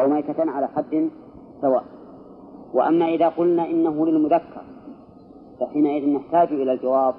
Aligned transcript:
أو 0.00 0.08
ميتة 0.08 0.50
على 0.50 0.68
حد 0.68 1.10
سواء. 1.60 1.84
وأما 2.74 3.08
إذا 3.08 3.28
قلنا 3.28 3.70
إنه 3.70 4.06
للمذكر 4.06 4.62
فحينئذ 5.60 6.08
نحتاج 6.08 6.48
إلى 6.52 6.72
الجواب 6.72 7.14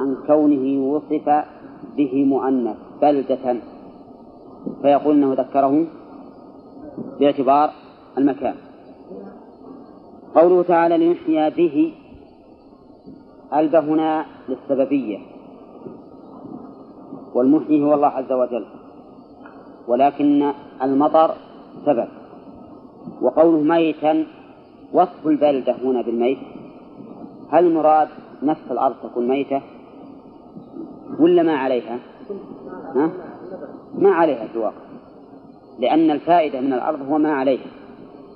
عن 0.00 0.16
كونه 0.26 0.92
وصف 0.92 1.44
به 1.96 2.24
مؤنث 2.24 2.76
بلدة. 3.02 3.56
فيقول 4.82 5.14
أنه 5.14 5.34
ذكره 5.34 5.86
باعتبار 7.20 7.70
المكان. 8.18 8.54
قوله 10.34 10.62
تعالى 10.62 10.98
لنحيا 10.98 11.48
به 11.48 11.94
ألب 13.54 13.74
هنا 13.74 14.24
للسببية. 14.48 15.18
والمحيي 17.34 17.82
هو 17.82 17.94
الله 17.94 18.08
عز 18.08 18.32
وجل. 18.32 18.66
ولكن 19.88 20.52
المطر 20.82 21.30
سبب. 21.86 22.08
وقوله 23.22 23.62
ميتا 23.62 24.24
وصف 24.92 25.26
البلدة 25.26 25.76
هنا 25.84 26.02
بالميت. 26.02 26.38
هل 27.50 27.66
المراد 27.66 28.08
نفس 28.42 28.70
الأرض 28.70 28.94
تكون 29.02 29.28
ميتة؟ 29.28 29.60
ولا 31.20 31.42
ما 31.42 31.56
عليها؟ 31.56 31.98
ها؟ 32.94 33.10
ما 33.94 34.10
عليها 34.10 34.46
في 34.46 34.54
الواقع 34.54 34.90
لأن 35.78 36.10
الفائدة 36.10 36.60
من 36.60 36.72
الأرض 36.72 37.02
هو 37.02 37.18
ما 37.18 37.32
عليها. 37.32 37.66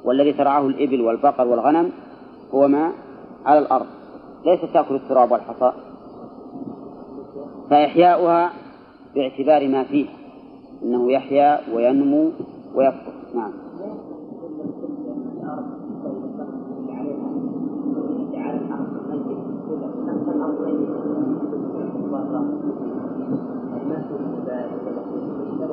والذي 0.04 0.32
ترعاه 0.32 0.66
الإبل 0.66 1.00
والبقر 1.00 1.46
والغنم 1.46 1.90
هو 2.54 2.68
ما 2.68 2.92
على 3.46 3.58
الأرض. 3.58 3.86
ليست 4.46 4.64
تأكل 4.64 4.94
التراب 4.94 5.32
والحصى. 5.32 5.72
فإحياؤها 7.70 8.52
باعتبار 9.14 9.68
ما 9.68 9.84
فيه 9.84 10.06
أنه 10.82 11.12
يحيا 11.12 11.60
وينمو 11.74 12.30
ويكبر 12.74 13.13
نعم. 13.34 13.52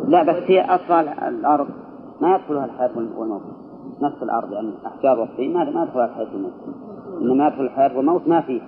لا 0.07 0.23
بس 0.23 0.43
هي 0.47 0.61
أصلا 0.61 1.29
الأرض. 1.29 1.67
ما 2.21 2.35
يدخلها 2.35 2.65
الحياة 2.65 2.91
والموت. 2.97 3.41
نفس 4.01 4.23
الأرض 4.23 4.51
يعني 4.51 4.69
الأحجار 4.69 5.19
والطين 5.19 5.53
ما 5.53 5.63
ما 5.63 5.83
يدخلها 5.83 6.05
الحياة 6.05 6.27
والموت. 6.33 6.53
إنما 7.21 7.47
يدخل 7.47 7.61
الحياة 7.61 7.97
والموت 7.97 8.27
ما 8.27 8.41
فيه. 8.41 8.61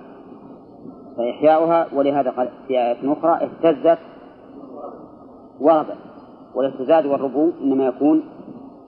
فإحياؤها 1.16 1.86
ولهذا 1.94 2.30
قال 2.30 2.48
في 2.68 2.78
آية 2.78 3.12
أخرى 3.12 3.32
اهتزت 3.32 3.98
وربت. 5.60 5.96
والاهتزاز 6.54 7.06
والربو 7.06 7.50
إنما 7.62 7.86
يكون 7.86 8.22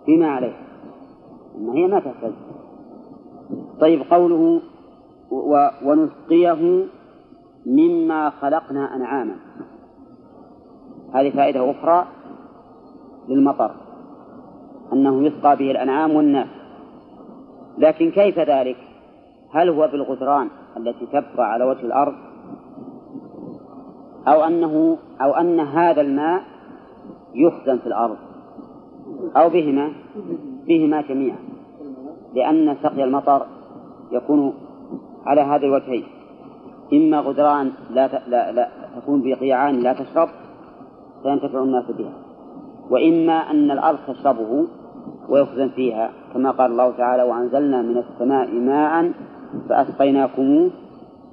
فيما 0.06 0.28
عليه. 0.28 0.56
أما 1.56 1.74
هي 1.74 1.86
ما 1.86 2.00
تهتز 2.00 2.32
طيب 3.80 4.02
قوله 4.10 4.60
و... 5.30 5.68
ونسقيه 5.84 6.84
مما 7.66 8.30
خلقنا 8.30 8.96
أنعاما. 8.96 9.36
هذه 11.14 11.30
فائدة 11.30 11.70
أخرى 11.70 12.06
للمطر 13.28 13.70
أنه 14.92 15.22
يسقى 15.22 15.56
به 15.56 15.70
الأنعام 15.70 16.16
والناس. 16.16 16.48
لكن 17.78 18.10
كيف 18.10 18.38
ذلك؟ 18.38 18.76
هل 19.50 19.68
هو 19.68 19.88
بالغدران 19.88 20.48
التي 20.76 21.06
تبقى 21.06 21.52
على 21.52 21.64
وجه 21.64 21.80
الأرض؟ 21.80 22.14
أو 24.28 24.44
أنه 24.44 24.98
أو 25.20 25.32
أن 25.32 25.60
هذا 25.60 26.00
الماء 26.00 26.42
يخزن 27.34 27.78
في 27.78 27.86
الأرض؟ 27.86 28.16
أو 29.36 29.48
بهما 29.48 29.92
بهما 30.68 31.00
جميعا 31.02 31.38
لأن 32.34 32.76
سقي 32.82 33.04
المطر 33.04 33.46
يكون 34.12 34.52
على 35.26 35.40
هذا 35.40 35.66
الوجهين. 35.66 36.04
إما 36.92 37.20
غدران 37.20 37.72
لا, 37.90 38.10
لا, 38.28 38.52
لا 38.52 38.68
تكون 38.96 39.22
بقيعان 39.22 39.80
لا 39.80 39.92
تشرب 39.92 40.28
فينتفع 41.22 41.62
الناس 41.62 41.90
بها. 41.90 42.12
وإما 42.90 43.32
أن 43.32 43.70
الأرض 43.70 43.98
تشربه 44.08 44.66
ويخزن 45.28 45.68
فيها 45.68 46.10
كما 46.34 46.50
قال 46.50 46.70
الله 46.70 46.90
تعالى 46.90 47.22
وأنزلنا 47.22 47.82
من 47.82 47.98
السماء 47.98 48.50
ماء 48.50 49.12
فأسقيناكموه 49.68 50.70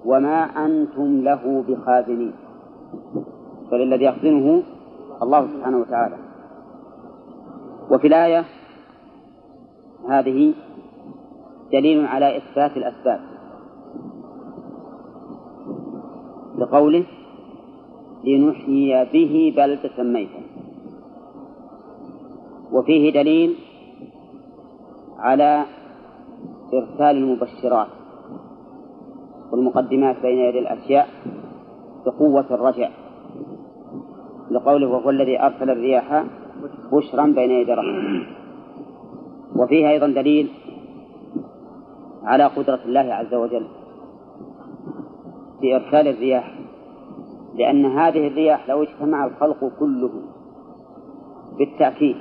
وما 0.05 0.43
أنتم 0.65 1.21
له 1.21 1.63
بخازنين. 1.67 2.33
فللذي 3.71 4.05
يخزنه 4.05 4.63
الله 5.21 5.47
سبحانه 5.47 5.77
وتعالى. 5.77 6.22
وفي 7.91 8.07
الآية 8.07 8.45
هذه 10.09 10.53
دليل 11.71 12.05
على 12.05 12.37
إثبات 12.37 12.77
الأسباب. 12.77 13.19
لقوله 16.57 17.05
لنحيي 18.23 19.05
به 19.13 19.53
بلدة 19.57 20.03
ميتا 20.03 20.41
وفيه 22.71 23.13
دليل 23.13 23.55
على 25.19 25.65
إرسال 26.73 27.17
المبشرات 27.17 27.87
والمقدمات 29.51 30.21
بين 30.21 30.37
يدي 30.37 30.59
الأشياء 30.59 31.07
بقوة 32.05 32.45
الرجع 32.51 32.89
لقوله 34.51 34.87
وهو 34.87 35.09
الذي 35.09 35.41
أرسل 35.41 35.69
الرياح 35.69 36.25
بشرا 36.91 37.25
بين 37.25 37.51
يدي 37.51 37.73
رحمه 37.73 38.25
وفيه 39.55 39.89
أيضا 39.89 40.07
دليل 40.07 40.49
على 42.23 42.45
قدرة 42.45 42.79
الله 42.85 43.13
عز 43.13 43.33
وجل 43.33 43.67
في 45.61 45.75
إرسال 45.75 46.07
الرياح 46.07 46.59
لأن 47.55 47.85
هذه 47.85 48.27
الرياح 48.27 48.69
لو 48.69 48.83
اجتمع 48.83 49.25
الخلق 49.25 49.71
كله 49.79 50.11
بالتأكيد 51.57 52.15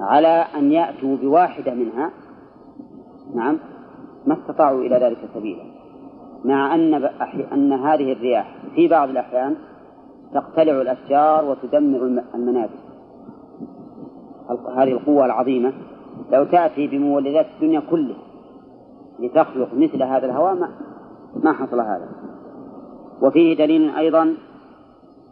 على 0.00 0.44
أن 0.56 0.72
يأتوا 0.72 1.16
بواحدة 1.16 1.74
منها 1.74 2.10
نعم 3.34 3.58
ما 4.26 4.34
استطاعوا 4.34 4.80
إلى 4.80 4.96
ذلك 4.96 5.18
سبيلا. 5.34 5.62
مع 6.44 6.74
أن 6.74 6.94
أن 7.52 7.72
هذه 7.72 8.12
الرياح 8.12 8.54
في 8.74 8.88
بعض 8.88 9.08
الأحيان 9.08 9.56
تقتلع 10.34 10.80
الأشجار 10.80 11.44
وتدمر 11.44 12.22
المنازل 12.34 12.87
هذه 14.76 14.92
القوة 14.92 15.24
العظيمة 15.24 15.72
لو 16.32 16.44
تأتي 16.44 16.86
بمولدات 16.86 17.46
الدنيا 17.54 17.82
كلها 17.90 18.16
لتخلق 19.18 19.68
مثل 19.74 20.02
هذا 20.02 20.26
الهواء 20.26 20.54
ما, 20.54 20.68
ما 21.36 21.52
حصل 21.52 21.80
هذا. 21.80 22.08
وفيه 23.22 23.56
دليل 23.56 23.90
أيضا 23.90 24.34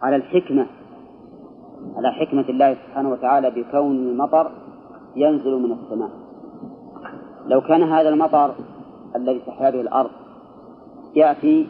على 0.03 0.17
الحكمة 0.17 0.67
على 1.97 2.13
حكمة 2.13 2.45
الله 2.49 2.75
سبحانه 2.75 3.11
وتعالى 3.11 3.51
بكون 3.51 3.97
المطر 3.97 4.51
ينزل 5.17 5.63
من 5.63 5.73
السماء. 5.73 6.11
لو 7.47 7.61
كان 7.61 7.83
هذا 7.83 8.09
المطر 8.09 8.55
الذي 9.17 9.39
تحيا 9.47 9.71
به 9.71 9.81
الأرض 9.81 10.11
يأتي 11.15 11.69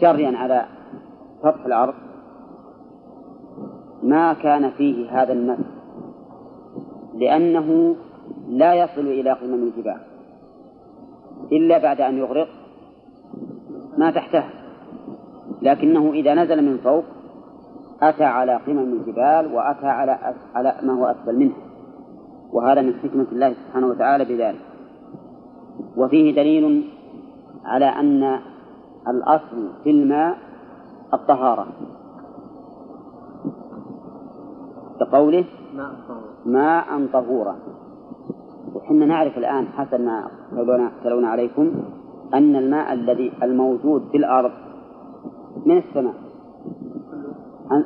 جريا 0.00 0.38
على 0.38 0.66
سطح 1.42 1.66
الأرض 1.66 1.94
ما 4.02 4.32
كان 4.32 4.70
فيه 4.70 5.22
هذا 5.22 5.32
النفس 5.32 5.77
لأنه 7.18 7.96
لا 8.48 8.74
يصل 8.74 9.06
إلى 9.06 9.32
قمم 9.32 9.54
الجبال. 9.54 10.00
إلا 11.52 11.78
بعد 11.78 12.00
أن 12.00 12.18
يغرق 12.18 12.48
ما 13.98 14.10
تحته 14.10 14.44
لكنه 15.62 16.12
إذا 16.12 16.34
نزل 16.34 16.64
من 16.64 16.78
فوق 16.78 17.04
أتى 18.02 18.24
على 18.24 18.56
قمم 18.66 18.92
الجبال 18.92 19.54
وأتى 19.54 19.86
على 19.86 20.34
على 20.54 20.74
ما 20.82 20.92
هو 20.92 21.06
أسفل 21.06 21.36
منه 21.36 21.54
وهذا 22.52 22.82
من 22.82 22.94
حكمة 22.94 23.26
الله 23.32 23.52
سبحانه 23.52 23.86
وتعالى 23.86 24.24
بذلك. 24.24 24.60
وفيه 25.96 26.34
دليل 26.34 26.84
على 27.64 27.86
أن 27.86 28.38
الأصل 29.08 29.70
في 29.84 29.90
الماء 29.90 30.38
الطهارة. 31.14 31.66
كقوله 35.00 35.44
ماء 36.46 37.06
طهورا. 37.12 37.56
وحنا 38.74 39.06
نعرف 39.06 39.38
الآن 39.38 39.66
حسب 39.66 40.00
ما 40.00 40.30
تلونا 41.04 41.28
عليكم 41.28 41.72
أن 42.34 42.56
الماء 42.56 42.92
الذي 42.92 43.32
الموجود 43.42 44.02
في 44.10 44.16
الأرض 44.16 44.50
من 45.66 45.78
السماء. 45.78 46.14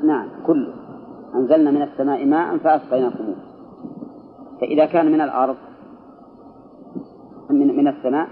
نعم 0.05 0.29
كله. 0.47 0.73
أنزلنا 1.35 1.71
من 1.71 1.83
السماء 1.83 2.27
ماء 2.27 2.59
فأسقيناكموه 2.59 3.37
فإذا 4.61 4.87
كان 4.87 5.13
من 5.13 5.21
الأرض 5.21 5.57
من, 7.51 7.77
من 7.77 7.89
السماء 7.89 8.29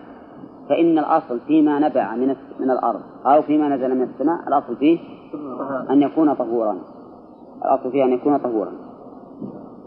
فإن 0.68 0.98
الأصل 0.98 1.40
فيما 1.40 1.78
نبع 1.78 2.14
من 2.16 2.36
من 2.60 2.70
الأرض 2.70 3.00
أو 3.26 3.42
فيما 3.42 3.76
نزل 3.76 3.94
من 3.94 4.02
السماء 4.02 4.48
الأصل 4.48 4.76
فيه 4.76 4.98
أن 5.90 6.02
يكون 6.02 6.34
طهورا. 6.34 6.78
الأصل 7.64 7.90
فيه 7.92 8.04
أن 8.04 8.12
يكون 8.12 8.36
طهورا. 8.36 8.72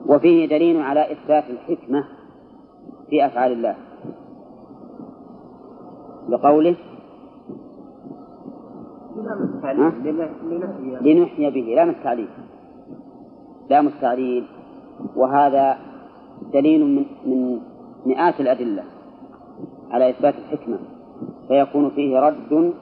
وفيه 0.06 0.48
دليل 0.48 0.82
على 0.82 1.12
إثبات 1.12 1.44
الحكمة 1.50 2.04
في 3.10 3.26
أفعال 3.26 3.52
الله. 3.52 3.76
بقوله 6.30 6.76
لنحيي 11.02 11.50
به 11.50 11.74
لام 11.76 11.90
التعليل 11.90 12.30
لام 13.70 13.88
التعليل 13.88 14.46
وهذا 15.16 15.78
دليل 16.54 16.86
من 16.86 17.06
من 17.26 17.60
مئات 18.06 18.42
الأدلة 18.42 18.84
على 19.92 20.10
إثبات 20.10 20.34
الحكمة. 20.36 20.78
فيكون 21.48 21.90
فيه 21.90 22.20
رد 22.20 22.74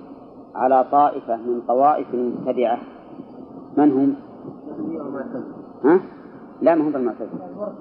على 0.56 0.86
طائفة 0.92 1.36
من 1.36 1.62
طوائف 1.68 2.14
المبتدعة 2.14 2.80
من 3.78 3.92
هم؟ 3.92 4.16
ها؟ 5.84 6.02
لا 6.62 6.76
ما 6.76 6.88
هم 6.88 6.92
بالمعتزلة 6.92 7.74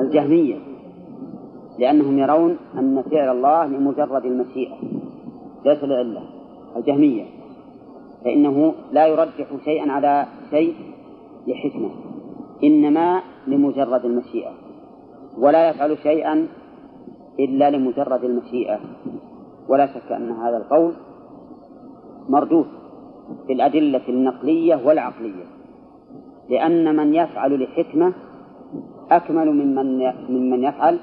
الجهمية. 0.00 0.58
لأنهم 1.78 2.18
يرون 2.18 2.56
أن 2.78 3.02
فعل 3.02 3.36
الله 3.36 3.66
لمجرد 3.66 4.24
المشيئة. 4.24 4.76
ليس 5.64 5.84
لعلة. 5.84 6.22
الجهمية. 6.76 7.24
فإنه 8.24 8.74
لا 8.92 9.06
يرجح 9.06 9.46
شيئا 9.64 9.92
على 9.92 10.26
شيء 10.50 10.74
لحكمة. 11.46 11.90
إنما 12.64 13.20
لمجرد 13.46 14.04
المشيئة. 14.04 14.52
ولا 15.38 15.68
يفعل 15.68 15.98
شيئا 15.98 16.46
إلا 17.40 17.70
لمجرد 17.70 18.24
المشيئة. 18.24 18.78
ولا 19.68 19.86
شك 19.86 20.12
أن 20.12 20.30
هذا 20.30 20.56
القول 20.56 20.92
مردود 22.28 22.66
في 23.46 23.52
الأدلة 23.52 24.08
النقلية 24.08 24.86
والعقلية. 24.86 25.44
لأن 26.48 26.96
من 26.96 27.14
يفعل 27.14 27.62
لحكمة 27.62 28.12
أكمل 29.10 29.52
ممن 29.52 30.12
ممن 30.28 30.64
يفعل 30.64 30.98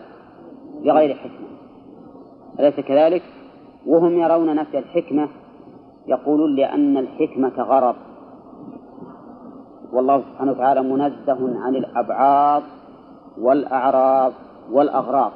لغير 0.81 1.15
حكمة. 1.15 1.47
أليس 2.59 2.79
كذلك؟ 2.79 3.23
وهم 3.87 4.17
يرون 4.17 4.55
نفي 4.55 4.77
الحكمة 4.77 5.27
يقولون 6.07 6.55
لأن 6.55 6.97
الحكمة 6.97 7.53
غرض. 7.57 7.95
والله 9.93 10.21
سبحانه 10.21 10.51
وتعالى 10.51 10.81
منزه 10.81 11.59
عن 11.59 11.75
الأبعاض 11.75 12.63
والأعراض 13.37 14.33
والأغراض. 14.71 15.31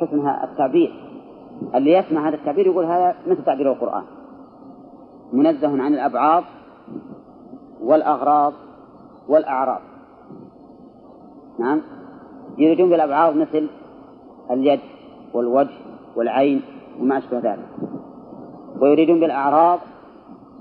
حسن 0.00 0.28
التعبير. 0.28 0.92
اللي 1.74 1.92
يسمع 1.92 2.28
هذا 2.28 2.36
التعبير 2.36 2.66
يقول 2.66 2.84
هذا 2.84 3.14
مثل 3.26 3.44
تعبير 3.44 3.72
القرآن. 3.72 4.02
منزه 5.32 5.82
عن 5.82 5.94
الأبعاض 5.94 6.44
والأغراض 7.82 8.52
والأعراض. 9.28 9.80
نعم؟ 11.58 11.82
يريدون 12.58 12.90
بالأبعاض 12.90 13.36
مثل 13.36 13.68
اليد 14.50 14.80
والوجه 15.34 15.74
والعين 16.16 16.62
وما 17.00 17.18
أشبه 17.18 17.38
ذلك. 17.38 17.68
ويريدون 18.80 19.20
بالأعراض 19.20 19.78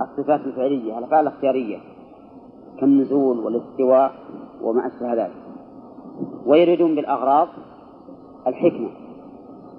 الصفات 0.01 0.39
الفعلية 0.45 0.97
الأفعال 0.97 1.27
الاختيارية 1.27 1.77
كالنزول 2.79 3.39
والاستواء 3.39 4.11
وما 4.61 4.87
أشبه 4.87 5.13
ذلك. 5.13 5.43
ويريدون 6.45 6.95
بالأغراض 6.95 7.47
الحكمة 8.47 8.89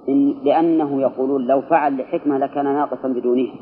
إن 0.09 0.35
لأنه 0.43 1.01
يقولون 1.01 1.47
لو 1.47 1.61
فعل 1.61 1.97
لحكمة 1.97 2.37
لكان 2.37 2.65
ناقصا 2.65 3.07
بدونها 3.07 3.55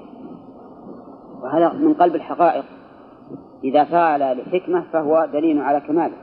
وهذا 1.41 1.73
من 1.73 1.93
قلب 1.93 2.15
الحقائق. 2.15 2.63
إذا 3.63 3.83
فعل 3.83 4.37
لحكمة 4.37 4.83
فهو 4.93 5.29
دليل 5.33 5.61
على 5.61 5.79
كماله 5.79 6.17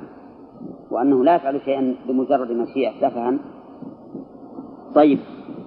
وأنه 0.90 1.24
لا 1.24 1.34
يفعل 1.34 1.60
شيئا 1.64 1.96
بمجرد 2.08 2.50
مشيئة 2.50 2.92
سفها 3.00 3.38
طيب 4.94 5.18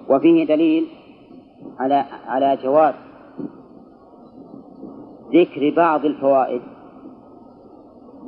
وفيه 0.08 0.46
دليل 0.46 0.86
على 1.78 2.04
على 2.26 2.58
جواز 2.62 2.94
ذكر 5.32 5.74
بعض 5.76 6.04
الفوائد 6.04 6.62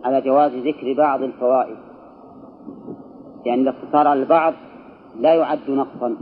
على 0.07 0.21
جواز 0.21 0.53
ذكر 0.53 0.93
بعض 0.93 1.23
الفوائد. 1.23 1.77
يعني 3.47 3.63
الاقتصار 3.63 4.09
على 4.09 4.23
البعض 4.23 4.55
لا 5.17 5.35
يعد 5.35 5.71
نقصا. 5.71 6.17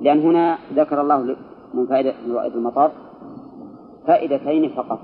لأن 0.00 0.20
هنا 0.20 0.58
ذكر 0.72 1.00
الله 1.00 1.36
من 1.74 1.86
فائدة 1.86 2.14
من 2.26 2.36
المطر 2.36 2.90
فائدتين 4.06 4.68
فقط. 4.68 4.98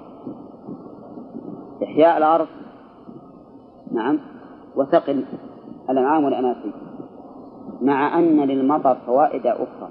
إحياء 1.82 2.18
الأرض. 2.18 2.46
نعم. 3.92 4.18
وسقي 4.76 5.24
الأنعام 5.90 6.24
والأناسيب 6.24 6.72
مع 7.82 8.18
أن 8.18 8.40
للمطر 8.40 8.96
فوائد 9.06 9.46
أخرى. 9.46 9.88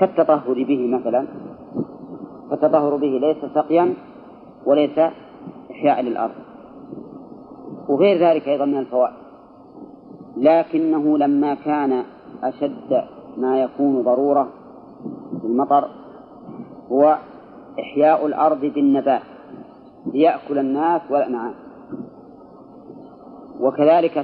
كالتطهر 0.00 0.64
به 0.64 0.86
مثلا. 0.86 1.26
فالتطهر 2.50 2.96
به 2.96 3.18
ليس 3.20 3.52
سقيا 3.54 3.94
وليس 4.66 4.98
إحياء 5.70 6.00
للأرض. 6.00 6.34
وغير 7.88 8.28
ذلك 8.28 8.48
أيضا 8.48 8.64
من 8.64 8.78
الفوائد. 8.78 9.14
لكنه 10.36 11.18
لما 11.18 11.54
كان 11.54 12.04
أشد 12.42 13.04
ما 13.36 13.62
يكون 13.62 14.02
ضرورة 14.02 14.48
بالمطر 15.42 15.88
هو 16.92 17.18
إحياء 17.80 18.26
الأرض 18.26 18.60
بالنبات. 18.60 19.37
ليأكل 20.06 20.58
الناس 20.58 21.02
والأنعام 21.10 21.54
وكذلك 23.60 24.18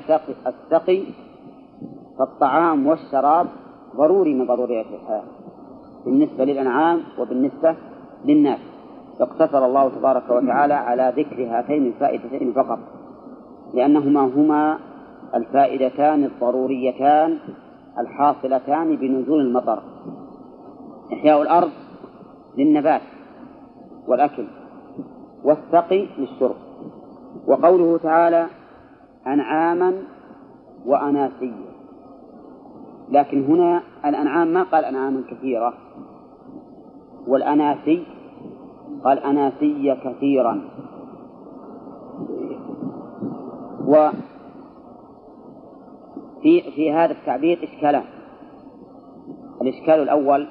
السقي, 0.46 1.02
فالطعام 2.18 2.86
والشراب 2.86 3.46
ضروري 3.96 4.34
من 4.34 4.46
ضروريات 4.46 4.86
الحياة 4.86 5.24
بالنسبة 6.04 6.44
للأنعام 6.44 7.00
وبالنسبة 7.18 7.76
للناس. 8.24 8.60
فاقتصر 9.18 9.66
الله 9.66 9.88
تبارك 9.88 10.30
وتعالى 10.30 10.74
على 10.74 11.12
ذكر 11.16 11.46
هاتين 11.46 11.86
الفائدتين 11.86 12.52
فقط 12.52 12.78
لأنهما 13.74 14.20
هما 14.20 14.78
الفائدتان 15.34 16.24
الضروريتان 16.24 17.38
الحاصلتان 17.98 18.96
بنزول 18.96 19.40
المطر 19.40 19.82
إحياء 21.12 21.42
الأرض 21.42 21.70
للنبات 22.58 23.00
والأكل. 24.08 24.44
والسقي 25.44 26.06
للشرب 26.18 26.56
وقوله 27.46 27.98
تعالى 27.98 28.46
أنعاما 29.26 30.02
وأناسيا. 30.86 31.74
لكن 33.10 33.44
هنا 33.44 33.82
الأنعام 34.04 34.48
ما 34.48 34.62
قال 34.62 34.84
أنعاما 34.84 35.22
كثيرة. 35.30 35.74
والأناسي 37.28 38.06
قال 39.04 39.18
أناسي 39.18 39.96
كثيرا. 40.04 40.60
و 43.86 44.10
في 46.42 46.62
في 46.70 46.92
هذا 46.92 47.12
التعبير 47.12 47.64
إشكالان 47.64 48.04
الإشكال 49.62 49.94
الأول 49.94 50.46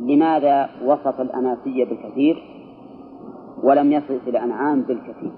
لماذا 0.00 0.68
وصف 0.84 1.20
الأناسية 1.20 1.84
بالكثير 1.84 2.55
ولم 3.62 3.92
يصف 3.92 4.28
الأنعام 4.28 4.82
بالكثير. 4.82 5.32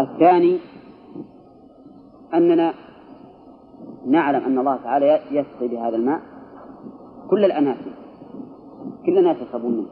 الثاني 0.00 0.58
أننا 2.34 2.74
نعلم 4.06 4.44
أن 4.44 4.58
الله 4.58 4.76
تعالى 4.76 5.20
يسقي 5.30 5.68
بهذا 5.68 5.96
الماء 5.96 6.20
كل 7.30 7.44
الأناسي. 7.44 7.92
كل 9.06 9.18
الناس 9.18 9.36
يشربون 9.36 9.72
منه. 9.72 9.88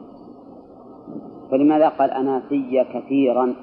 فلماذا 1.51 1.89
قال 1.89 2.11
أناسي 2.11 2.83
كثيرا؟ 2.93 3.55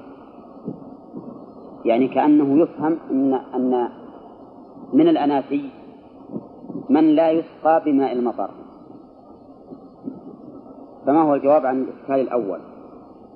يعني 1.85 2.07
كأنه 2.07 2.61
يفهم 2.61 2.97
أن 3.11 3.33
أن 3.33 3.89
من 4.93 5.07
الأناسي 5.07 5.69
من 6.89 7.15
لا 7.15 7.31
يسقى 7.31 7.83
بماء 7.85 8.13
المطر. 8.13 8.49
فما 11.09 11.21
هو 11.21 11.35
الجواب 11.35 11.65
عن 11.65 11.81
الإشكال 11.81 12.15
الأول؟ 12.15 12.59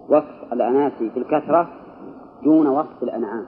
وصف 0.10 0.54
الأناسي 0.54 1.10
بالكثرة 1.16 1.70
دون 2.44 2.68
وصف 2.68 3.04
الأنعام. 3.04 3.46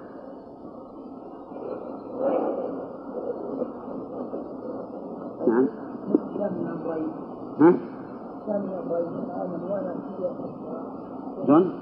نعم. 5.48 5.67
ها؟ 7.60 7.74
شلون؟ 11.46 11.74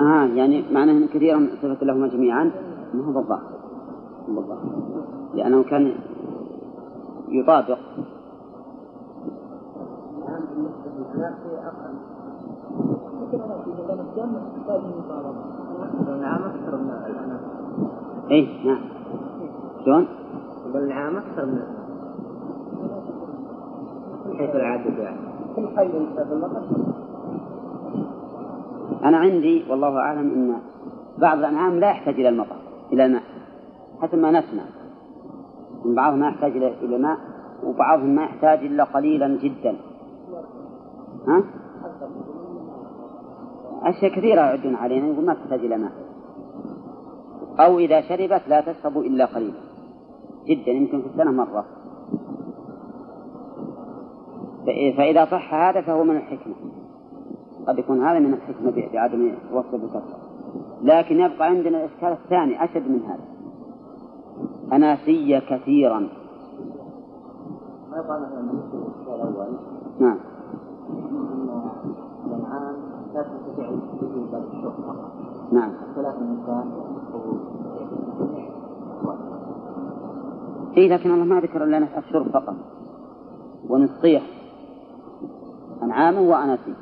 آه 0.00 0.24
يعني 0.24 0.64
معناه 0.72 0.92
أن 0.92 1.06
كثيرا 1.06 1.48
صفة 1.62 1.86
لهما 1.86 2.08
جميعا. 2.08 2.50
ما 2.94 3.04
هو 3.04 3.12
بالضبط؟ 3.12 3.40
بالضبط. 4.28 4.58
لأنه 5.34 5.62
كان 5.62 5.92
يطابق 7.28 7.78
إيه 18.30 18.66
نعم. 18.66 18.80
شلون؟ 19.84 20.06
النعام 20.74 21.16
أكثر 21.16 21.46
من 21.46 21.62
حيث 24.38 24.54
العدد 24.54 24.98
يعني 24.98 25.16
أنا 29.04 29.16
عندي 29.16 29.64
والله 29.70 29.98
أعلم 29.98 30.18
أن 30.18 30.58
بعض 31.18 31.38
الأنعام 31.38 31.78
لا 31.78 31.90
يحتاج 31.90 32.14
إلى 32.14 32.28
المطر 32.28 32.56
إلى 32.92 33.06
الماء 33.06 33.22
حسب 34.00 34.18
ما 34.18 34.30
نسمع. 34.30 34.62
من 35.84 35.94
بعضهم 35.94 36.20
ما 36.20 36.28
يحتاج 36.28 36.56
إلى 36.56 36.98
ماء 36.98 37.18
وبعضهم 37.64 38.14
ما 38.14 38.22
يحتاج 38.22 38.58
إلا 38.58 38.84
قليلا 38.84 39.28
جدا. 39.28 39.76
ها؟ 41.28 41.44
أشياء 43.82 44.12
كثيرة 44.18 44.40
يعدون 44.40 44.74
علينا 44.74 45.06
يقول 45.06 45.24
ما 45.24 45.34
تحتاج 45.34 45.60
إلى 45.60 45.76
ماء. 45.78 45.92
أو 47.60 47.78
إذا 47.78 48.00
شربت 48.00 48.42
لا 48.48 48.60
تشرب 48.60 48.98
إلا 48.98 49.24
قليلا. 49.24 49.60
جدا 50.46 50.70
يمكن 50.70 51.00
في 51.02 51.06
السنة 51.06 51.30
مرة. 51.30 51.64
فإذا 54.96 55.24
صح 55.24 55.54
هذا 55.54 55.80
فهو 55.80 56.04
من 56.04 56.16
الحكمة. 56.16 56.54
قد 57.66 57.78
يكون 57.78 58.06
هذا 58.06 58.18
من 58.18 58.34
الحكمة 58.34 58.88
بعدم 58.92 59.34
وصف 59.52 59.74
الكثرة 59.74 60.18
لكن 60.82 61.20
يبقى 61.20 61.46
عندنا 61.46 61.84
الإشكال 61.84 62.08
الثاني 62.08 62.64
أشد 62.64 62.88
من 62.88 63.02
هذا. 63.02 63.24
أناسية 64.72 65.38
كثيرا. 65.38 66.08
نعم. 70.00 70.18
لا 73.14 73.22
تستطيع 73.22 73.68
الشرب 73.68 74.74
نعم. 75.52 75.70
اختلاف 75.70 76.14
النساء 76.18 76.66
إيه 80.76 80.88
لكن 80.88 81.10
الله 81.10 81.24
ما 81.24 81.40
ذكر 81.40 81.64
لنا 81.64 81.98
الشرب 81.98 82.28
فقط. 82.28 82.54
ونصيح. 83.68 84.22
أنعام 85.82 86.18
وأناسية 86.18 86.74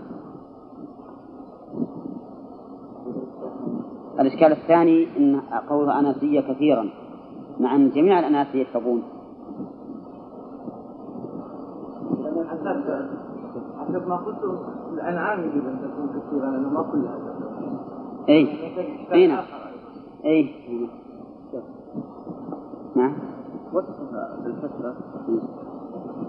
الإشكال 4.21 4.53
الثاني 4.53 5.17
أن 5.17 5.41
قوله 5.69 5.99
أناسية 5.99 6.41
كثيرا 6.41 6.91
مع 7.61 7.75
أن 7.75 7.91
جميع 7.91 8.19
الأناسية 8.19 8.63
يشربون. 8.63 9.03
حسب 13.81 14.09
ما 14.09 14.17
قلت 14.17 14.39
الأنعام 14.93 15.41
يجب 15.41 15.67
أن 15.67 15.79
تكون 15.83 16.09
كثيرة 16.09 16.51
لأنه 16.51 16.69
ما 16.69 16.83
كلها 16.83 17.19
أي 18.29 18.49
أي 19.13 19.27
نعم 19.27 19.45
أي. 20.25 20.51
نعم 22.97 23.13
وصفها 23.73 24.37
بالكثرة 24.45 24.95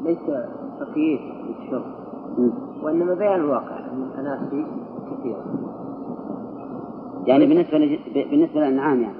ليس 0.03 0.20
تقييد 0.79 1.20
للشرب 1.20 1.84
وإنما 2.84 3.13
بيان 3.13 3.39
الواقع 3.39 3.79
أن 3.79 4.03
الأناسي 4.03 4.65
كثيرة. 5.12 5.46
يعني 7.25 7.46
بالنسبة 7.46 7.77
لج... 7.77 8.00
بالنسبة 8.13 8.60
للأنعام 8.60 9.01
يعني. 9.01 9.17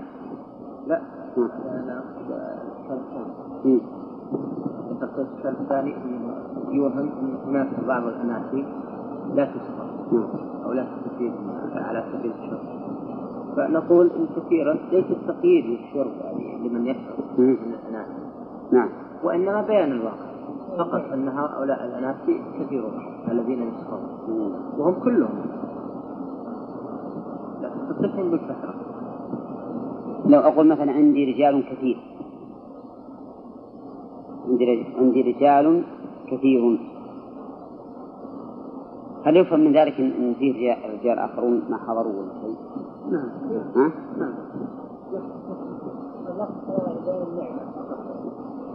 لا. 0.88 1.02
لا 1.38 2.02
الإشكال 5.18 5.56
الثاني 5.62 5.96
يوهم 6.72 7.10
أن 7.22 7.36
هناك 7.48 7.68
بعض 7.88 8.04
الأناسي 8.04 8.66
لا 9.36 9.46
تسقط 9.46 9.92
أو 10.66 10.72
لا 10.72 10.86
تستفيد 10.86 11.32
على 11.76 12.04
سبيل 12.14 12.32
الشرب 12.32 12.82
فنقول 13.56 14.12
إن 14.18 14.28
كثيرا 14.36 14.78
ليس 14.92 15.06
التقييد 15.12 15.66
للشرب 15.66 16.12
يعني 16.22 16.70
لمن 16.70 16.88
يشرب 16.88 17.40
من 17.40 17.74
الأناسي. 17.74 18.12
نعم. 18.72 18.90
وإنما 19.24 19.62
بيان 19.62 19.92
الواقع. 19.92 20.32
فقط 20.78 21.12
أن 21.14 21.28
هؤلاء 21.28 21.86
الأناسي 21.86 22.42
كثيرون 22.60 22.92
الذين 23.32 23.68
يسقطون 23.68 24.54
وهم 24.78 24.94
كلهم. 25.04 25.42
لكن 27.62 27.80
تصفهم 27.90 28.32
بالكثرة 28.32 28.74
لو 30.26 30.40
أقول 30.40 30.68
مثلا 30.68 30.92
عندي 30.92 31.34
رجال 31.34 31.64
كثير. 31.72 31.98
عندي 34.50 34.86
عندي 35.00 35.22
رجال 35.22 35.84
كثير. 36.32 36.80
هل 39.26 39.38
يفهم 39.38 39.60
من 39.60 39.74
ذلك 39.78 40.00
ان 40.00 40.34
فيه 40.40 40.76
رجال 40.88 41.20
آخرون 41.20 41.62
ما 41.70 41.78
حضروا 41.78 42.14
ولا 42.14 42.34
شيء؟ 42.42 42.56
نعم 43.12 43.30
ها؟ 43.76 43.92
نعم. 44.18 44.34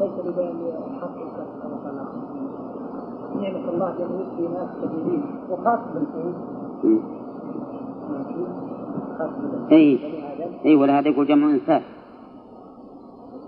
ليس 0.00 0.26
لبيان 0.26 0.56
حق 1.00 1.16
نعمة 3.36 3.70
الله 3.70 3.94
جل 3.98 4.26
في 4.36 4.48
ناس 4.48 4.68
كثيرين 4.82 5.24
وخاصة 5.50 6.06
اي 9.72 9.98
اي 10.64 10.76
ولهذا 10.76 11.08
يقول 11.08 11.26
جمع 11.26 11.50
إنسان. 11.50 11.82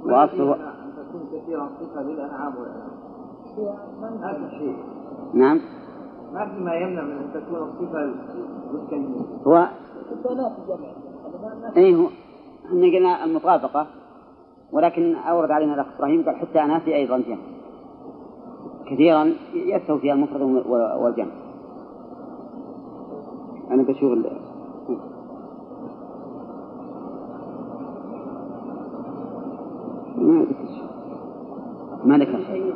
واصله 0.05 0.55
أن 0.55 0.93
تكون 0.97 1.23
كثيرا 1.33 1.69
صفة 1.81 2.03
للأنعام 2.03 2.53
والأنعام. 2.59 2.98
هذا 4.23 4.51
شيء. 4.59 4.77
نعم. 5.35 5.61
ما 6.33 6.47
في 6.47 6.61
ما 6.61 6.75
يمنع 6.75 7.03
من 7.03 7.13
أن 7.13 7.31
تكون 7.35 7.59
الصفة 7.59 7.99
للكلمه 8.73 9.27
هو 9.47 9.69
اي 11.77 11.95
هو 11.95 12.07
إحنا 12.67 12.87
قلنا 12.87 13.25
المطابقة 13.25 13.87
ولكن 14.73 15.17
أورد 15.17 15.51
علينا 15.51 15.75
الأخ 15.75 15.87
إبراهيم 15.97 16.25
قال 16.25 16.37
حتى 16.37 16.63
اناسي 16.63 16.95
أيضا 16.97 17.19
جمع 17.19 17.39
كثيرا 18.87 19.33
يستوي 19.55 19.99
فيها 20.01 20.15
المفرد 20.15 20.43
والجمع. 21.01 21.33
أنا 23.71 23.83
بشوف 23.83 24.19
ما 30.19 30.45
ذكر 30.45 30.67
شيء 30.67 30.89
ما 32.05 32.19
ذكر 32.19 32.39
شيء 32.39 32.75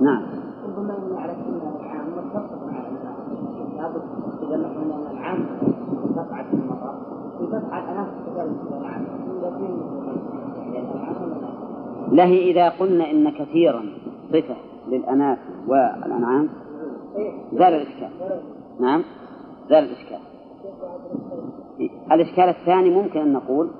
نعم. 0.00 0.22
ربما 0.64 0.94
يمنع 0.94 1.26
لك 1.26 1.36
إن 1.48 1.60
العام 1.80 2.06
متصل 2.06 2.66
مع 2.66 2.86
لابد 3.76 4.02
إذا 4.42 4.56
مثلا 4.56 5.10
العام 5.10 5.46
تقعد 6.16 6.46
في 6.46 6.54
المطار. 6.54 6.94
وتقعد 7.40 7.88
أناس 7.88 8.08
كذلك 8.26 8.80
العام. 8.80 9.06
لا؟ 12.12 12.24
هي 12.24 12.50
إذا 12.50 12.68
قلنا 12.68 13.10
إن 13.10 13.30
كثيرا 13.30 13.82
صفة 14.32 14.56
للأناس 14.88 15.38
والأنعام 15.68 16.48
زال 17.52 17.74
الإشكال. 17.74 18.10
نعم. 18.80 19.02
زال 19.68 19.84
الإشكال. 19.84 20.18
الإشكال 22.12 22.48
الثاني 22.48 22.90
ممكن 22.90 23.20
أن 23.20 23.32
نقول 23.32 23.70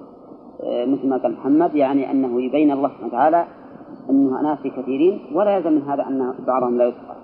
آه، 0.62 0.84
مثل 0.84 1.08
ما 1.08 1.16
قال 1.16 1.32
محمد 1.32 1.74
يعني 1.74 2.10
أنه 2.10 2.42
يبين 2.42 2.72
الله 2.72 2.88
سبحانه 2.88 3.06
وتعالى 3.06 3.46
أنه 4.10 4.40
أناس 4.40 4.58
كثيرين 4.58 5.20
ولا 5.32 5.56
يلزم 5.56 5.72
من 5.72 5.82
هذا 5.82 6.06
أن 6.06 6.34
بعضهم 6.46 6.76
لا 6.78 6.84
يذكر 6.84 7.16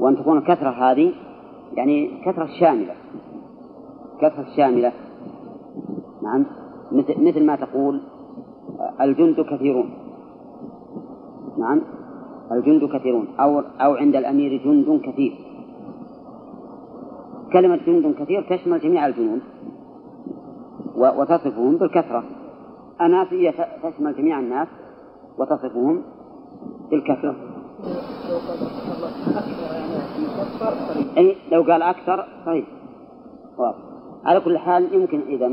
وأن 0.00 0.16
تكون 0.16 0.38
الكثرة 0.38 0.70
هذه 0.70 1.12
يعني 1.76 2.22
كثرة 2.24 2.48
شاملة. 2.60 2.94
كثرة 4.20 4.46
شاملة. 4.56 4.92
نعم. 6.22 6.46
مثل 6.92 7.24
مثل 7.24 7.46
ما 7.46 7.56
تقول 7.56 8.00
الجند 9.00 9.40
كثيرون. 9.40 9.90
نعم. 11.58 11.82
الجند 12.52 12.84
كثيرون. 12.84 13.26
أو 13.40 13.58
أو 13.58 13.94
عند 13.94 14.16
الأمير 14.16 14.62
جند 14.64 15.00
كثير. 15.00 15.32
كلمة 17.52 17.80
جند 17.86 18.14
كثير 18.14 18.42
تشمل 18.50 18.80
جميع 18.80 19.06
الجنود. 19.06 19.40
وتصفهم 20.96 21.76
بالكثرة. 21.76 22.24
أناسية 23.00 23.54
تشمل 23.82 24.16
جميع 24.16 24.38
الناس. 24.38 24.68
وتصفهم 25.40 26.02
بالكثرة. 26.90 27.34
أي 31.18 31.36
لو 31.52 31.62
قال 31.62 31.82
أكثر 31.82 32.26
صحيح. 32.46 32.64
واضح. 33.58 33.78
على 34.24 34.40
كل 34.40 34.58
حال 34.58 34.94
يمكن 34.94 35.20
إذا 35.20 35.52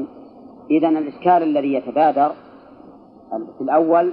إذا 0.71 0.89
الإشكال 0.89 1.43
الذي 1.43 1.73
يتبادر 1.73 2.31
في 3.57 3.61
الأول 3.61 4.11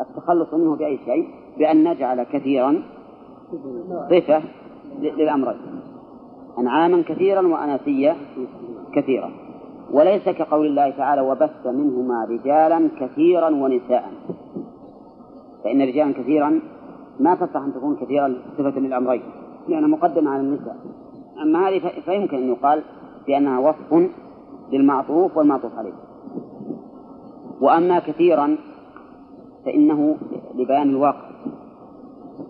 التخلص 0.00 0.54
منه 0.54 0.76
بأي 0.76 0.98
شيء؟ 1.04 1.28
بأن 1.58 1.88
نجعل 1.88 2.22
كثيرا 2.22 2.82
صفة 4.10 4.42
للأمرين. 5.00 5.56
أنعاما 6.58 7.02
كثيرا 7.02 7.46
وأناسية 7.46 8.16
كثيرا. 8.94 9.30
وليس 9.92 10.28
كقول 10.28 10.66
الله 10.66 10.90
تعالى 10.90 11.20
وبث 11.20 11.66
منهما 11.66 12.24
رجالا 12.24 12.88
كثيرا 13.00 13.48
ونساء. 13.48 14.12
فإن 15.68 15.82
رجالا 15.82 16.12
كثيرا 16.12 16.60
ما 17.20 17.34
تصح 17.34 17.56
أن 17.56 17.74
تكون 17.74 17.96
كثيرا 17.96 18.34
صفة 18.58 18.80
للأمرين 18.80 19.22
لأنها 19.68 19.88
مقدمة 19.88 20.30
على 20.30 20.40
النساء. 20.40 20.76
أما 21.42 21.68
هذه 21.68 21.80
فيمكن 22.04 22.36
أن 22.36 22.48
يقال 22.48 22.82
بأنها 23.26 23.58
وصف 23.58 24.10
للمعطوف 24.72 25.36
والمعطوف 25.36 25.74
عليه. 25.74 25.92
وأما 27.60 27.98
كثيرا 27.98 28.56
فإنه 29.64 30.16
لبيان 30.54 30.90
الواقع 30.90 31.30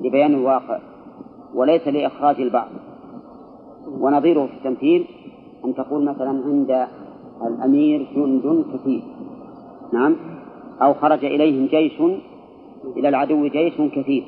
لبيان 0.01 0.35
الواقع 0.35 0.79
وليس 1.55 1.89
لإخراج 1.89 2.41
البعض. 2.41 2.69
ونظيره 4.01 4.47
في 4.47 4.53
التمثيل 4.53 5.07
أن 5.65 5.75
تقول 5.75 6.05
مثلا 6.05 6.29
عند 6.29 6.87
الأمير 7.47 8.09
جند 8.17 8.65
كثير 8.75 9.03
نعم 9.93 10.17
أو 10.83 10.95
خرج 10.95 11.25
إليهم 11.25 11.67
جيش 11.67 12.01
إلى 12.85 13.09
العدو 13.09 13.47
جيش 13.47 13.75
كثير. 13.75 14.25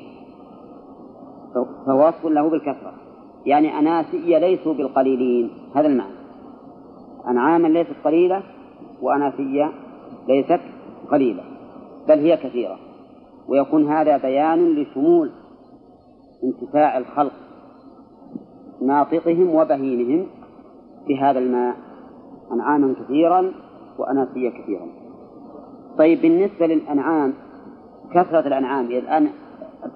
فهو 1.85 2.07
وصف 2.07 2.25
له 2.25 2.49
بالكثرة. 2.49 2.93
يعني 3.45 3.79
أناسي 3.79 4.39
ليسوا 4.39 4.73
بالقليلين. 4.73 5.49
هذا 5.75 5.87
المعنى. 5.87 6.15
أنعاما 7.27 7.67
ليست 7.67 7.95
قليلة 8.03 8.43
وأناسية 9.01 9.71
ليست 10.27 10.61
قليلة. 11.11 11.43
بل 12.07 12.19
هي 12.19 12.37
كثيرة. 12.37 12.77
ويكون 13.47 13.87
هذا 13.87 14.17
بيان 14.17 14.75
لشمول 14.75 15.31
انتفاع 16.43 16.97
الخلق 16.97 17.33
ناطقهم 18.81 19.55
وبهيمهم 19.55 20.25
بهذا 21.07 21.39
الماء. 21.39 21.75
أنعاما 22.51 22.95
كثيرا 23.03 23.51
وأناسية 23.99 24.49
كثيرا. 24.49 24.87
طيب 25.97 26.21
بالنسبة 26.21 26.67
للأنعام 26.67 27.33
كثرة 28.13 28.47
الأنعام 28.47 28.85
الآن 28.85 29.29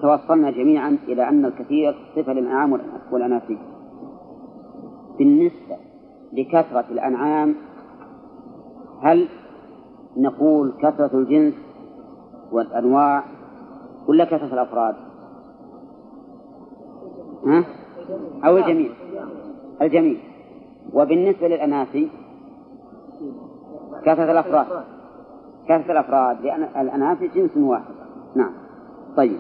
توصلنا 0.02 0.52
جميعا 0.52 0.98
إلى 1.08 1.30
أن 1.30 1.46
الكثير 1.46 1.96
صفة 2.16 2.34
للأنعام 2.34 2.80
والأناسية 3.12 3.58
بالنسبة 5.18 5.78
لكثرة 6.34 6.86
الأنعام 6.92 7.56
هل 9.02 9.28
نقول 10.18 10.74
كثرة 10.82 11.18
الجنس 11.18 11.54
والأنواع 12.52 13.24
ولا 14.08 14.26
كثرة 14.26 14.54
الأفراد؟ 14.54 14.96
ها؟ 17.46 17.66
أو 18.46 18.58
الجميع؟ 18.58 18.92
الجميع 19.82 20.18
وبالنسبة 20.94 21.48
للأناسي 21.48 22.10
كثرة 24.06 24.32
الأفراد 24.32 24.66
كثرة 25.66 25.92
الأفراد 25.92 26.42
لأن 26.42 26.64
الأناسي 26.64 27.28
جنس 27.28 27.58
واحد 27.58 28.05
نعم. 28.36 28.52
طيب. 29.18 29.40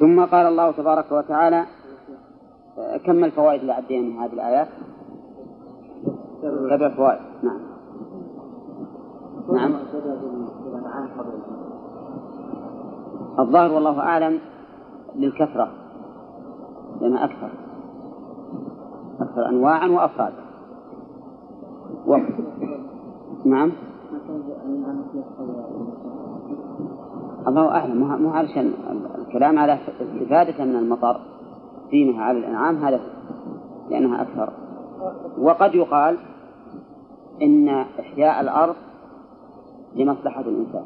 ثم 0.00 0.24
قال 0.24 0.46
الله 0.46 0.70
تبارك 0.72 1.12
وتعالى 1.12 1.66
كم 3.04 3.24
الفوائد 3.24 3.60
اللي 3.60 3.72
عدينا 3.72 4.08
من 4.08 4.18
هذه 4.18 4.32
الآيات؟ 4.32 4.68
سبع 6.70 6.96
فوائد. 6.96 7.20
نعم. 7.42 7.60
نعم. 9.52 9.74
الظاهر 13.38 13.72
والله 13.72 14.00
أعلم 14.00 14.40
للكثرة 15.14 15.68
لأنها 17.00 17.24
أكثر. 17.24 17.50
أكثر 19.20 19.48
أنواعا 19.48 19.88
وأفراد. 19.88 20.32
و... 22.06 22.16
نعم. 23.44 23.72
الله 27.48 27.68
أعلم. 27.68 28.22
مو 28.22 28.30
علشان 28.30 28.72
الكلام 29.18 29.58
على 29.58 29.78
استفادة 30.00 30.64
من 30.64 30.76
المطر 30.76 31.20
دينها 31.90 32.22
على 32.24 32.38
الأنعام 32.38 32.76
هذا 32.76 33.00
لأنها 33.90 34.22
أكثر. 34.22 34.52
وقد 35.38 35.74
يقال 35.74 36.16
إن 37.42 37.68
إحياء 38.00 38.40
الأرض 38.40 38.74
لمصلحة 39.94 40.40
الإنسان. 40.40 40.84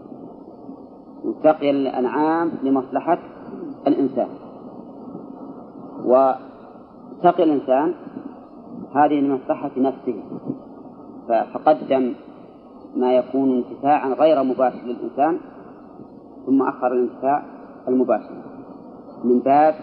وسقي 1.25 1.71
الأنعام 1.71 2.51
لمصلحة 2.63 3.19
الإنسان. 3.87 4.29
وسقي 6.05 7.43
الإنسان 7.43 7.95
هذه 8.95 9.21
لمصلحة 9.21 9.71
نفسه. 9.77 10.23
فقدم 11.29 12.15
ما 12.97 13.13
يكون 13.13 13.57
انتفاعا 13.57 14.09
غير 14.09 14.43
مباشر 14.43 14.79
للإنسان 14.85 15.39
ثم 16.51 16.63
أخر 16.63 16.93
الانتفاع 16.93 17.43
المباشر. 17.89 18.35
من 19.25 19.39
باب 19.39 19.75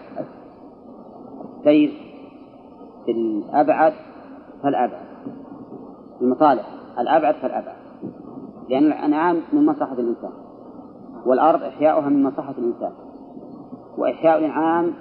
السير 1.57 1.93
في 3.05 3.11
الأبعد 3.11 3.93
فالأبعد. 4.63 5.07
المصالح 6.21 6.65
الأبعد 6.99 7.35
فالأبعد. 7.35 7.75
لأن 8.69 8.83
الأنعام 8.83 9.41
من 9.53 9.65
مصلحة 9.65 9.93
الإنسان 9.93 10.31
والأرض 11.25 11.63
إحياؤها 11.63 12.09
من 12.09 12.23
مصلحة 12.23 12.55
الإنسان. 12.57 12.91
وإحياء 13.97 14.39
الأنعام 14.39 14.93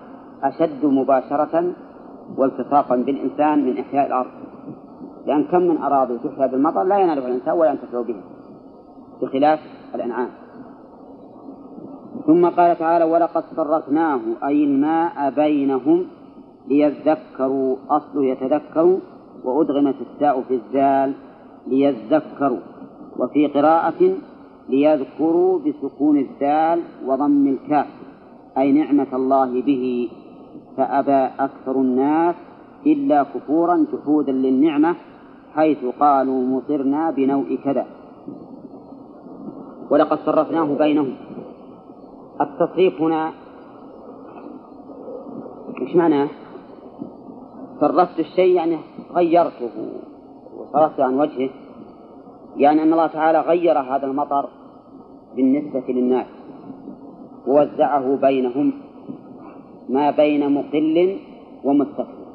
أشد 0.43 0.85
مباشرة 0.85 1.73
والتصاقا 2.37 2.97
بالإنسان 2.97 3.65
من 3.65 3.79
إحياء 3.79 4.07
الأرض. 4.07 4.31
لأن 5.27 5.45
كم 5.45 5.63
من 5.63 5.79
أراضي 5.79 6.19
تحيا 6.19 6.47
بالمطر 6.47 6.83
لا 6.83 6.99
ينالها 6.99 7.29
الإنسان 7.29 7.59
ولا 7.59 7.71
ينتفع 7.71 8.03
به 8.03 8.21
بخلاف 9.23 9.61
الأنعام. 9.95 10.46
ثم 12.27 12.47
قال 12.47 12.79
تعالى 12.79 13.05
ولقد 13.05 13.45
صرفناه 13.57 14.21
أي 14.45 14.65
الماء 14.65 15.31
بينهم 15.31 16.07
ليذكروا 16.69 17.77
أصله 17.91 18.25
يتذكروا 18.25 18.99
وأدغمت 19.45 19.95
التاء 20.01 20.43
في 20.43 20.55
الزال 20.55 21.13
ليذكروا 21.67 22.61
وفي 23.19 23.47
قراءة 23.47 24.15
ليذكروا 24.69 25.59
بسكون 25.59 26.19
الدال 26.19 26.83
وضم 27.07 27.47
الكاف 27.47 27.87
أي 28.59 28.73
نعمة 28.73 29.07
الله 29.13 29.63
به 29.63 30.09
فأبى 30.77 31.31
أكثر 31.39 31.81
الناس 31.81 32.35
إلا 32.87 33.23
كفورا 33.23 33.87
جحودا 33.93 34.33
للنعمة 34.33 34.97
حيث 35.55 35.85
قالوا 36.01 36.47
مطرنا 36.47 37.11
بنوء 37.11 37.59
كذا. 37.65 37.87
ولقد 39.91 40.19
صرفناه 40.19 40.79
بينهم. 40.79 41.15
التصريف 42.41 43.01
هنا 43.01 43.33
إيش 45.81 45.97
معناه؟ 45.97 46.29
صرفت 47.81 48.21
الشيء 48.21 48.55
يعني 48.55 48.79
غيرته 49.13 49.71
وصرفته 50.57 51.05
عن 51.05 51.15
وجهه 51.15 51.51
يعني 52.57 52.83
أن 52.83 52.93
الله 52.93 53.07
تعالى 53.07 53.41
غير 53.41 53.79
هذا 53.79 54.07
المطر 54.07 54.49
بالنسبة 55.37 55.85
للناس 55.89 56.27
ووزعه 57.47 58.17
بينهم 58.17 58.73
ما 59.89 60.11
بين 60.11 60.53
مقل 60.53 61.19
ومستكثر 61.65 62.27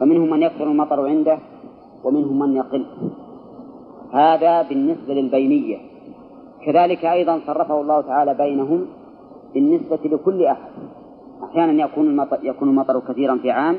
فمنهم 0.00 0.30
من 0.30 0.42
يكثر 0.42 0.64
المطر 0.64 1.06
عنده 1.06 1.38
ومنهم 2.04 2.38
من 2.38 2.56
يقل 2.56 2.86
هذا 4.12 4.62
بالنسبة 4.62 5.14
للبينية. 5.14 5.91
كذلك 6.64 7.04
أيضا 7.04 7.40
صرفه 7.46 7.80
الله 7.80 8.00
تعالى 8.00 8.34
بينهم 8.34 8.86
بالنسبة 9.54 9.98
لكل 10.04 10.44
أحد. 10.44 10.70
أحيانا 11.44 11.84
يكون 11.84 12.06
المطر, 12.06 12.38
يكون 12.42 12.68
المطر 12.68 13.00
كثيرا 13.00 13.36
في 13.36 13.50
عام 13.50 13.76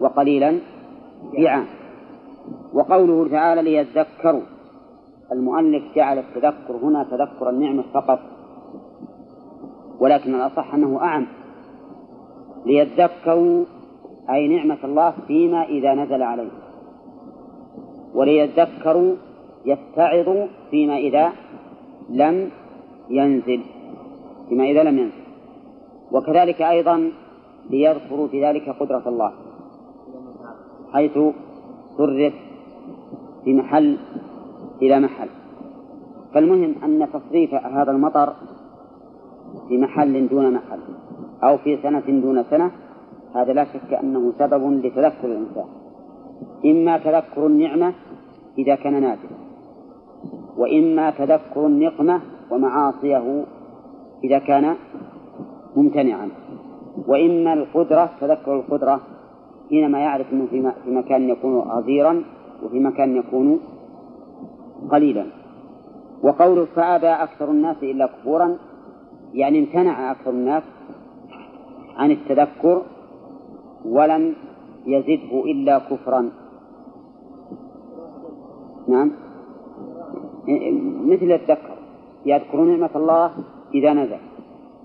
وقليلا 0.00 0.58
في 1.32 1.48
عام. 1.48 1.66
وقوله 2.72 3.28
تعالى 3.28 3.62
ليذكروا. 3.62 4.42
المؤلف 5.32 5.82
جعل 5.94 6.18
التذكر 6.18 6.76
هنا 6.82 7.04
تذكر 7.04 7.50
النعمة 7.50 7.84
فقط 7.94 8.18
ولكن 10.00 10.34
الأصح 10.34 10.74
أنه 10.74 11.02
أعم. 11.02 11.26
ليذكروا 12.66 13.64
أي 14.30 14.48
نعمة 14.48 14.78
الله 14.84 15.14
فيما 15.26 15.64
إذا 15.64 15.94
نزل 15.94 16.22
عليه. 16.22 16.50
وليذكروا 18.14 19.14
يتعظوا 19.64 20.46
فيما 20.70 20.96
إذا 20.96 21.32
لم 22.08 22.50
ينزل 23.10 23.60
فيما 24.48 24.64
إذا 24.64 24.82
لم 24.82 24.98
ينزل. 24.98 25.28
وكذلك 26.12 26.62
أيضا 26.62 27.12
ليذكروا 27.70 28.28
في 28.28 28.44
ذلك 28.44 28.68
قدرة 28.68 29.08
الله 29.08 29.32
حيث 30.92 31.18
صرف 31.98 32.32
في 33.44 33.54
محل 33.54 33.98
إلى 34.82 35.00
محل. 35.00 35.28
فالمهم 36.34 36.74
أن 36.84 37.08
تصريف 37.12 37.54
هذا 37.54 37.90
المطر 37.90 38.32
في 39.68 39.78
محل 39.78 40.28
دون 40.28 40.54
محل 40.54 40.80
أو 41.42 41.58
في 41.58 41.76
سنة 41.82 42.20
دون 42.20 42.44
سنة 42.44 42.70
هذا 43.34 43.52
لا 43.52 43.64
شك 43.64 43.94
أنه 43.94 44.32
سبب 44.38 44.72
لتذكر 44.72 45.24
الإنسان. 45.24 45.66
إما 46.64 46.98
تذكر 46.98 47.46
النعمة 47.46 47.94
إذا 48.58 48.74
كان 48.74 48.92
نازلا 48.92 49.47
وإما 50.58 51.10
تذكر 51.10 51.66
النقمة 51.66 52.20
ومعاصيه 52.50 53.44
إذا 54.24 54.38
كان 54.38 54.76
ممتنعا. 55.76 56.28
وإما 57.08 57.52
القدرة 57.52 58.10
تذكر 58.20 58.56
القدرة 58.56 59.00
حينما 59.70 59.98
يعرف 59.98 60.32
أنه 60.32 60.46
في 60.84 60.90
مكان 60.90 61.28
يكون 61.28 61.58
غزيرا 61.58 62.22
وفي 62.62 62.80
مكان 62.80 63.16
يكون 63.16 63.60
قليلا. 64.90 65.26
وقوله 66.22 66.64
فأبى 66.64 67.08
أكثر 67.08 67.50
الناس 67.50 67.76
إلا 67.82 68.06
كفورا 68.06 68.56
يعني 69.34 69.58
امتنع 69.58 70.10
أكثر 70.10 70.30
الناس 70.30 70.62
عن 71.96 72.10
التذكر 72.10 72.82
ولم 73.84 74.34
يزده 74.86 75.44
إلا 75.44 75.78
كفرا. 75.78 76.30
نعم. 78.88 79.27
مثل 81.04 81.30
يتذكر 81.30 81.78
يذكر 82.26 82.60
نعمة 82.60 82.90
الله 82.96 83.30
إذا 83.74 83.92
نزل 83.92 84.18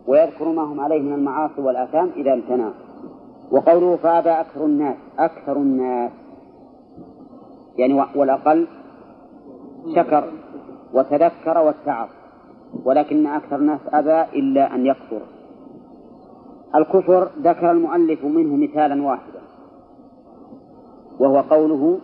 ويذكر 0.08 0.49
ما 0.49 0.62
هم 0.62 0.80
عليه 0.80 1.02
من 1.02 1.13
المعاصي 1.13 1.62
والآثام 1.62 2.10
إذا 2.15 2.34
امتنع. 2.34 2.69
وقوله 3.52 3.95
فأبى 3.95 4.30
أكثر 4.30 4.65
الناس 4.65 4.97
أكثر 5.19 5.58
الناس. 5.58 6.12
يعني 7.78 8.06
والأقل 8.15 8.67
شكر 9.95 10.23
وتذكر 10.93 11.58
واتعظ. 11.58 12.10
ولكن 12.86 13.28
أكثر 13.28 13.56
الناس 13.56 13.80
أبى 13.93 14.39
إلا 14.39 14.76
أن 14.76 14.86
يكفر. 14.86 15.21
الكفر 16.76 17.30
ذكر 17.39 17.71
المؤلف 17.71 18.26
منه 18.26 18.56
مثالا 18.56 19.04
واحدا. 19.04 19.39
وهو 21.19 21.39
قوله 21.39 21.99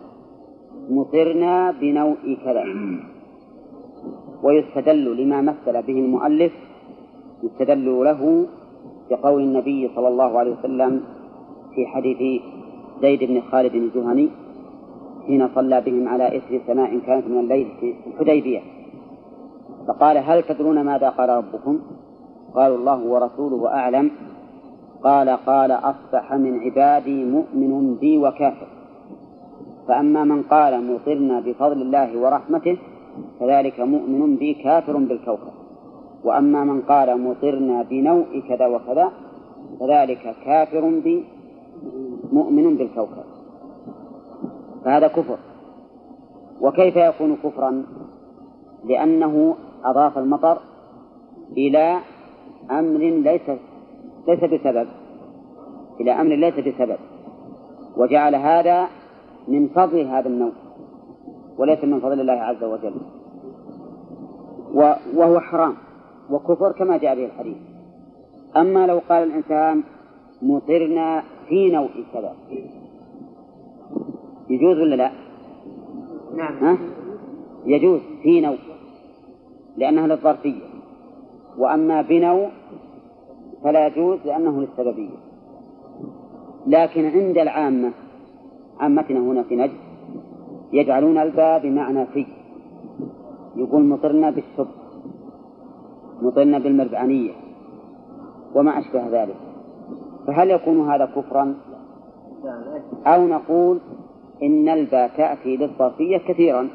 مطرنا 0.90 1.70
بنوء 1.70 2.38
كذا. 2.44 2.64
ويستدل 4.42 5.16
لما 5.16 5.40
مثل 5.40 5.82
به 5.82 5.98
المؤلف 5.98 6.52
يستدل 7.42 8.04
له 8.04 8.46
بقول 9.10 9.42
النبي 9.42 9.90
صلى 9.94 10.08
الله 10.08 10.38
عليه 10.38 10.52
وسلم 10.58 11.02
في 11.74 11.86
حديث 11.86 12.42
زيد 13.02 13.24
بن 13.24 13.40
خالد 13.40 13.74
الجهني 13.74 14.28
حين 15.26 15.48
صلى 15.54 15.80
بهم 15.80 16.08
على 16.08 16.36
إثر 16.36 16.60
سماء 16.66 16.98
كانت 16.98 17.26
من 17.26 17.38
الليل 17.38 17.68
في 17.80 17.94
الحديبية. 18.06 18.60
فقال 19.88 20.16
هل 20.18 20.42
تدرون 20.42 20.80
ماذا 20.80 21.08
قال 21.08 21.28
ربكم؟ 21.28 21.80
قالوا 22.54 22.76
الله 22.76 23.04
ورسوله 23.04 23.68
أعلم. 23.68 24.10
قال 25.04 25.28
قال 25.28 25.70
أصبح 25.70 26.34
من 26.34 26.60
عبادي 26.60 27.24
مؤمن 27.24 27.94
بي 27.94 28.18
وكافر. 28.18 28.66
فأما 29.88 30.24
من 30.24 30.42
قال 30.42 30.94
مطرنا 30.94 31.40
بفضل 31.40 31.82
الله 31.82 32.18
ورحمته 32.18 32.78
فذلك 33.40 33.80
مؤمن 33.80 34.36
بي 34.36 34.54
كافر 34.54 34.96
بالكوكب. 34.96 35.52
وأما 36.24 36.64
من 36.64 36.80
قال 36.80 37.20
مطرنا 37.20 37.82
بنوء 37.82 38.42
كذا 38.48 38.66
وكذا 38.66 39.12
فذلك 39.80 40.34
كافر 40.44 41.00
بي 41.04 41.24
مؤمن 42.32 42.76
بالكوكب. 42.76 43.24
فهذا 44.84 45.08
كفر. 45.08 45.38
وكيف 46.60 46.96
يكون 46.96 47.36
كفرا؟ 47.36 47.84
لأنه 48.84 49.54
أضاف 49.84 50.18
المطر 50.18 50.58
إلى 51.56 51.98
أمر 52.70 52.98
ليس 52.98 53.50
ليس 54.28 54.44
بسبب 54.44 54.88
إلى 56.00 56.12
أمر 56.12 56.34
ليس 56.34 56.54
بسبب. 56.54 56.98
وجعل 57.96 58.34
هذا 58.34 58.88
من 59.48 59.68
فضل 59.68 60.06
هذا 60.06 60.28
النوع. 60.28 60.52
وليس 61.60 61.84
من 61.84 62.00
فضل 62.00 62.20
الله 62.20 62.32
عز 62.32 62.64
وجل. 62.64 62.94
وهو 65.14 65.40
حرام. 65.40 65.74
وكفر 66.30 66.72
كما 66.72 66.96
جاء 66.96 67.14
به 67.16 67.24
الحديث. 67.24 67.56
أما 68.56 68.86
لو 68.86 69.00
قال 69.08 69.22
الإنسان 69.28 69.82
مطرنا 70.42 71.22
في 71.48 71.70
نوع 71.70 71.88
كذا. 72.12 72.34
يجوز 74.50 74.78
ولا 74.78 74.94
لا؟ 74.94 75.10
نعم. 76.36 76.54
ها؟ 76.64 76.78
يجوز 77.66 78.00
في 78.22 78.40
نوع. 78.40 78.56
لأنها 79.76 80.06
للظرفية 80.06 80.62
وأما 81.58 82.02
بنوع 82.02 82.50
فلا 83.64 83.86
يجوز 83.86 84.18
لأنه 84.24 84.60
للسببية. 84.60 85.16
لكن 86.66 87.04
عند 87.04 87.38
العامة 87.38 87.92
عامتنا 88.80 89.20
هنا 89.20 89.42
في 89.42 89.56
نجد 89.56 89.89
يجعلون 90.72 91.18
الباء 91.18 91.62
بمعنى 91.62 92.06
في 92.06 92.26
يقول 93.56 93.84
مطرنا 93.84 94.30
بالشب 94.30 94.68
مطرنا 96.22 96.58
بالمربعانية 96.58 97.32
وما 98.54 98.78
أشبه 98.78 99.22
ذلك 99.22 99.36
فهل 100.26 100.50
يكون 100.50 100.90
هذا 100.90 101.04
كفرا 101.06 101.54
أو 103.06 103.26
نقول 103.26 103.78
إن 104.42 104.68
الباء 104.68 105.10
تأتي 105.16 105.56
للظرفية 105.56 106.18
كثيرا 106.18 106.68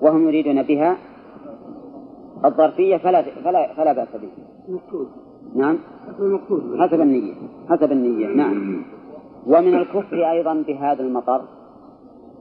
وهم 0.00 0.28
يريدون 0.28 0.62
بها 0.62 0.96
الظرفية 2.44 2.96
فلا 2.96 3.22
فلا 3.22 3.74
فلا 3.74 3.92
بأس 3.92 4.08
به. 4.16 4.28
نعم. 5.54 5.78
حسب 6.78 7.00
النية 7.00 7.34
حسب 7.68 7.92
النية 7.92 8.26
نعم. 8.26 8.82
ومن 9.46 9.74
الكفر 9.74 10.30
أيضا 10.30 10.54
بهذا 10.54 11.02
المطر 11.02 11.42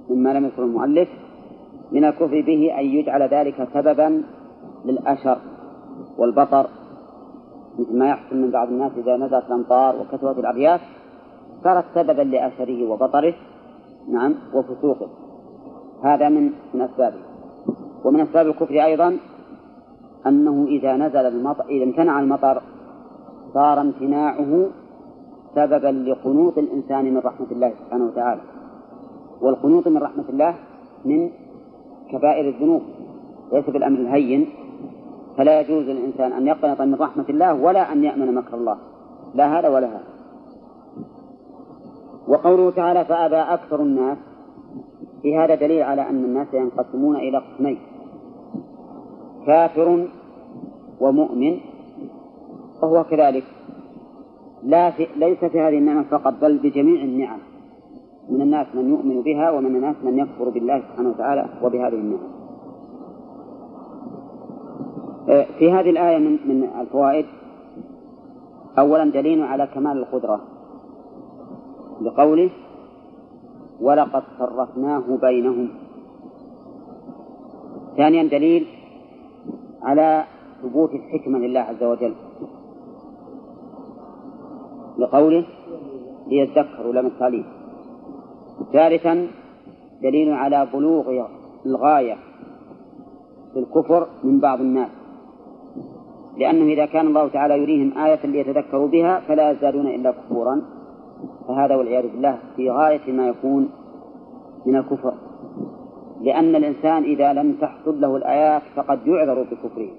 مما 0.09 0.33
لم 0.33 0.45
يذكر 0.45 0.63
المؤلف 0.63 1.09
من 1.91 2.05
الكفر 2.05 2.41
به 2.41 2.79
أن 2.79 2.85
يجعل 2.85 3.21
ذلك 3.21 3.67
سببا 3.73 4.23
للأشر 4.85 5.37
والبطر 6.17 6.67
مثل 7.79 7.97
ما 7.97 8.09
يحصل 8.09 8.35
من 8.35 8.51
بعض 8.51 8.67
الناس 8.67 8.91
إذا 8.97 9.17
نزلت 9.17 9.45
الأمطار 9.47 9.95
وكثرت 9.95 10.37
الأبيات 10.37 10.79
صارت 11.63 11.85
سببا 11.95 12.21
لأشره 12.21 12.89
وبطره 12.89 13.33
نعم 14.09 14.35
وفسوقه. 14.53 15.09
هذا 16.03 16.29
من 16.29 16.51
من 16.73 16.81
أسبابه 16.81 17.17
ومن 18.05 18.19
أسباب 18.19 18.47
الكفر 18.47 18.85
أيضا 18.85 19.17
أنه 20.27 20.65
إذا 20.67 20.95
نزل 20.95 21.25
المطر 21.25 21.65
إذا 21.69 21.83
امتنع 21.83 22.19
المطر 22.19 22.61
صار 23.53 23.81
امتناعه 23.81 24.69
سببا 25.55 25.87
لقنوط 25.87 26.57
الإنسان 26.57 27.13
من 27.13 27.17
رحمة 27.17 27.47
الله 27.51 27.73
سبحانه 27.79 28.05
وتعالى. 28.05 28.41
والقنوط 29.41 29.87
من 29.87 29.97
رحمة 29.97 30.29
الله 30.29 30.55
من 31.05 31.29
كبائر 32.11 32.49
الذنوب 32.49 32.81
ليس 33.53 33.69
بالأمر 33.69 33.99
الهين. 33.99 34.49
فلا 35.37 35.61
يجوز 35.61 35.83
للإنسان 35.83 36.31
أن 36.31 36.47
يقنط 36.47 36.81
من 36.81 36.95
رحمة 36.95 37.25
الله 37.29 37.53
ولا 37.53 37.91
أن 37.91 38.03
يأمن 38.03 38.35
مكر 38.35 38.57
الله. 38.57 38.77
لا 39.35 39.59
هذا 39.59 39.69
ولا 39.69 39.87
هذا. 39.87 40.03
وقوله 42.27 42.71
تعالى 42.71 43.05
فأبى 43.05 43.35
أكثر 43.35 43.81
الناس. 43.81 44.17
في 45.21 45.37
هذا 45.37 45.55
دليل 45.55 45.83
على 45.83 46.09
أن 46.09 46.23
الناس 46.23 46.47
ينقسمون 46.53 47.15
إلى 47.15 47.37
قسمين 47.37 47.77
كافر 49.45 50.07
ومؤمن 50.99 51.59
فهو 52.81 53.03
كذلك. 53.03 53.43
لا 54.63 54.91
في 54.91 55.07
ليس 55.15 55.45
في 55.45 55.61
هذه 55.61 55.77
النعمة 55.77 56.03
فقط 56.03 56.33
بل 56.41 56.57
بجميع 56.57 57.03
النعم. 57.03 57.39
من 58.29 58.41
الناس 58.41 58.67
من 58.75 58.89
يؤمن 58.89 59.21
بها 59.21 59.51
ومن 59.51 59.75
الناس 59.75 59.95
من 60.03 60.19
يكفر 60.19 60.49
بالله 60.49 60.79
سبحانه 60.79 61.09
وتعالى 61.09 61.45
وبهذه 61.63 61.93
النعم. 61.93 62.19
آه، 65.29 65.45
في 65.59 65.71
هذه 65.71 65.89
الآية 65.89 66.17
من 66.17 66.38
من 66.47 66.63
الفوائد 66.79 67.25
أولا 68.79 69.12
دليل 69.12 69.43
على 69.43 69.67
كمال 69.67 69.97
القدرة 69.97 70.41
بقوله 72.01 72.49
ولقد 73.81 74.23
صرفناه 74.39 75.17
بينهم 75.21 75.69
ثانيا 77.97 78.23
دليل 78.23 78.67
على 79.83 80.23
ثبوت 80.62 80.89
الحكمة 80.93 81.39
لله 81.39 81.59
عز 81.59 81.83
وجل 81.83 82.13
لقوله 84.97 85.45
ليذكروا 86.27 86.93
لم 86.93 87.05
التعليم 87.05 87.45
ثالثا 88.73 89.27
دليل 90.01 90.33
على 90.33 90.67
بلوغ 90.73 91.25
الغاية 91.65 92.17
في 93.53 93.59
الكفر 93.59 94.07
من 94.23 94.39
بعض 94.39 94.61
الناس. 94.61 94.89
لأنه 96.37 96.73
إذا 96.73 96.85
كان 96.85 97.07
الله 97.07 97.27
تعالى 97.27 97.57
يريهم 97.57 97.97
آية 97.97 98.25
ليتذكروا 98.25 98.87
بها 98.87 99.19
فلا 99.19 99.51
يزدادون 99.51 99.87
إلا 99.87 100.11
كفورا. 100.11 100.61
فهذا 101.47 101.75
والعياذ 101.75 102.07
بالله 102.11 102.37
في 102.55 102.69
غاية 102.69 103.11
ما 103.11 103.27
يكون 103.27 103.69
من 104.65 104.75
الكفر. 104.75 105.13
لأن 106.21 106.55
الإنسان 106.55 107.03
إذا 107.03 107.33
لم 107.33 107.53
تحصل 107.61 108.01
له 108.01 108.15
الآيات 108.15 108.61
فقد 108.75 109.07
يعذر 109.07 109.43
بكفره. 109.43 109.89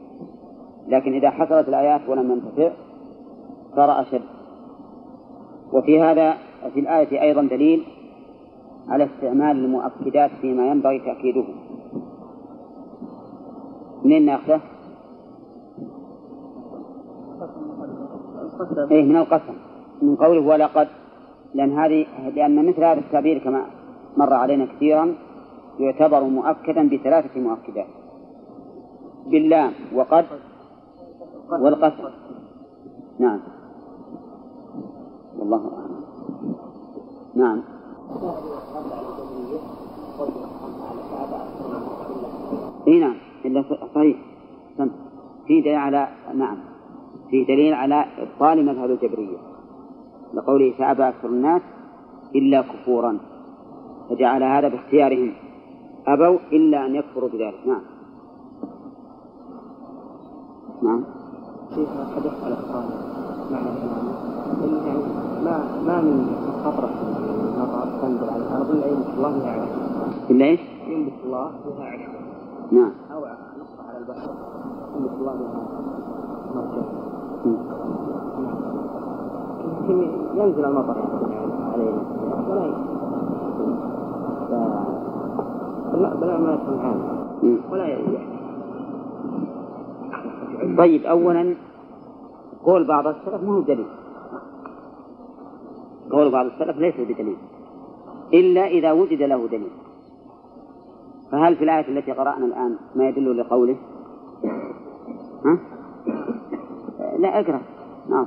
لكن 0.89 1.15
إذا 1.15 1.31
حصلت 1.31 1.69
الآيات 1.69 2.01
ولم 2.09 2.31
ينتفع 2.31 2.71
صار 3.77 4.01
أشد. 4.01 4.23
وفي 5.73 6.03
هذا 6.03 6.35
في 6.75 6.81
الآية 6.81 7.23
أيضا 7.23 7.43
دليل 7.43 7.85
على 8.89 9.05
استعمال 9.05 9.65
المؤكدات 9.65 10.31
فيما 10.41 10.67
ينبغي 10.67 10.99
تأكيده. 10.99 11.45
منين 14.05 14.27
ناخذه؟ 14.27 14.61
إيه 18.91 19.05
من 19.05 19.17
القسم. 19.17 19.55
من 20.03 20.17
قوله 20.17 20.47
ولقد 20.47 20.89
لأن 21.55 21.79
هذه 21.79 22.07
لأن 22.37 22.69
مثل 22.69 22.85
هذا 22.85 23.01
التعبير 23.01 23.39
كما 23.39 23.67
مر 24.17 24.35
علينا 24.35 24.67
كثيرا 24.67 25.15
يعتبر 25.79 26.25
مؤكدا 26.25 26.89
بثلاثة 26.89 27.41
مؤكدات. 27.41 27.87
باللام 29.27 29.73
وقد 29.95 30.25
والقسم. 31.51 32.09
نعم. 33.19 33.41
والله 35.39 35.71
أعلم. 35.75 36.05
نعم. 37.35 37.74
إي 42.89 43.01
نعم 43.01 43.17
إلا 43.45 43.65
صحيح. 43.95 44.17
في 45.47 45.61
دليل 45.61 45.77
على 45.77 46.09
نعم. 46.35 46.57
في 47.31 47.45
دليل 47.45 47.75
على 47.75 48.05
إبطال 48.19 48.67
مذهب 48.67 48.91
الجبرية. 48.91 49.37
لقوله 50.35 50.73
فابى 50.79 51.09
أكثر 51.09 51.29
الناس 51.29 51.63
إلا 52.35 52.63
كفورا. 52.63 53.19
فجعل 54.11 54.43
هذا 54.43 54.69
باختيارهم. 54.69 55.33
أبوا 56.07 56.39
إلا 56.53 56.87
أن 56.87 56.95
يكفروا 56.95 57.29
بذلك. 57.29 57.67
نعم. 57.67 57.83
نعم. 60.83 61.05
شيخ 61.75 61.89
حدث 62.17 62.45
على 62.45 62.55
القرآن؟ 62.55 62.89
معنى 63.51 63.95
ما 65.45 65.83
ما 65.87 66.01
من 66.01 66.37
خطرة. 66.65 67.34
تنزل 68.05 68.31
على 68.31 68.43
الأرض 68.43 68.71
إلا 68.71 68.87
ينبت 68.87 69.09
الله 69.17 69.31
بها 69.39 69.53
عرش 69.53 69.69
إلا 70.31 70.45
إيش؟ 70.45 70.61
ينبت 70.89 71.13
الله 71.25 71.51
بها 71.79 71.87
عرش 71.87 72.01
نعم. 72.73 72.93
أو 73.13 73.21
نقطة 73.21 73.89
على 73.89 73.99
البحر 73.99 74.31
ينبت 74.97 75.13
الله 75.21 75.33
بها 75.33 75.65
مرجع 76.55 76.83
يمكن 79.65 79.97
ينزل 80.35 80.65
المطر 80.65 80.97
علينا 81.73 82.03
ولا 82.49 82.73
ف... 84.49 84.55
بلا 86.21 86.39
ما 86.39 86.53
يكون 86.53 86.79
عام 86.79 87.59
ولا 87.71 87.87
يعني 87.87 88.19
طيب 90.79 91.05
أولا 91.05 91.55
قول 92.65 92.87
بعض 92.87 93.07
السلف 93.07 93.43
ما 93.43 93.53
هو 93.53 93.61
دليل 93.61 93.87
قول 96.11 96.31
بعض 96.31 96.47
السلف 96.47 96.79
ليس 96.79 96.95
بدليل. 96.95 97.37
إلا 98.35 98.67
إذا 98.67 98.93
وجد 98.93 99.23
له 99.23 99.47
دليل. 99.47 99.71
فهل 101.33 101.57
في 101.57 101.65
الآية 101.65 101.89
التي 101.89 102.13
قرأنا 102.13 102.47
الآن 102.47 102.77
ما 102.95 103.09
يدل 103.09 103.39
لقوله؟ 103.39 103.77
ها؟ 105.45 105.59
لا 107.19 107.41
أقرأ. 107.41 107.61
نعم. 108.11 108.27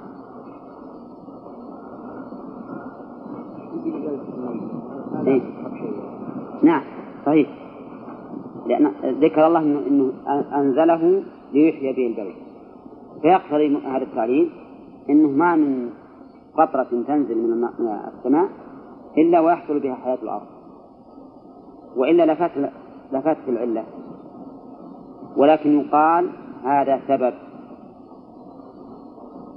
إيه؟ 5.27 5.41
نعم 6.63 6.83
صحيح. 7.25 7.49
لأن 8.67 8.91
ذكر 9.21 9.47
الله 9.47 9.59
أنه 9.59 10.11
أنزله 10.55 11.23
ليحيي 11.53 11.93
به 11.93 12.07
البلد 12.07 12.35
فيقتضي 13.21 13.77
هذا 13.77 14.03
التعليل 14.03 14.49
أنه 15.09 15.27
ما 15.27 15.55
من 15.55 15.89
قطرة 16.57 16.87
تنزل 17.07 17.37
من 17.37 17.67
السماء 18.17 18.49
إلا 19.17 19.39
ويحصل 19.39 19.79
بها 19.79 19.95
حياة 19.95 20.17
الأرض. 20.23 20.47
وإلا 21.95 22.33
لفات 22.33 22.51
لفات 23.11 23.37
العلة. 23.47 23.83
ولكن 25.37 25.79
يقال 25.79 26.29
هذا 26.63 27.01
سبب. 27.07 27.33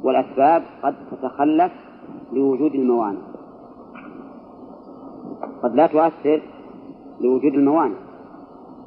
والأسباب 0.04 0.62
قد 0.82 0.94
تتخلف 1.10 1.72
لوجود 2.32 2.74
الموانع. 2.74 3.20
قد 5.62 5.74
لا 5.74 5.86
تؤثر 5.86 6.42
لوجود 7.20 7.54
الموانع. 7.54 7.96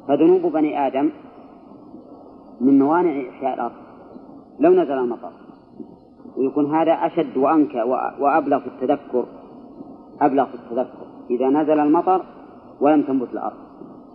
فذنوب 0.08 0.42
بني 0.42 0.88
آدم 0.88 1.10
من 2.62 2.80
موانع 2.80 3.30
إحياء 3.30 3.54
الأرض. 3.54 3.74
لو 4.60 4.72
نزل 4.72 4.92
المطر. 4.92 5.32
ويكون 6.38 6.76
هذا 6.76 6.92
أشد 6.92 7.38
وأنكى 7.38 7.82
وأبلغ 8.20 8.60
في 8.60 8.68
التذكر. 8.68 9.26
أبلغ 10.26 10.46
في 10.46 10.56
التذكر 10.56 11.06
إذا 11.30 11.50
نزل 11.50 11.80
المطر 11.80 12.22
ولم 12.82 13.02
تنبت 13.02 13.34
الأرض. 13.34 13.58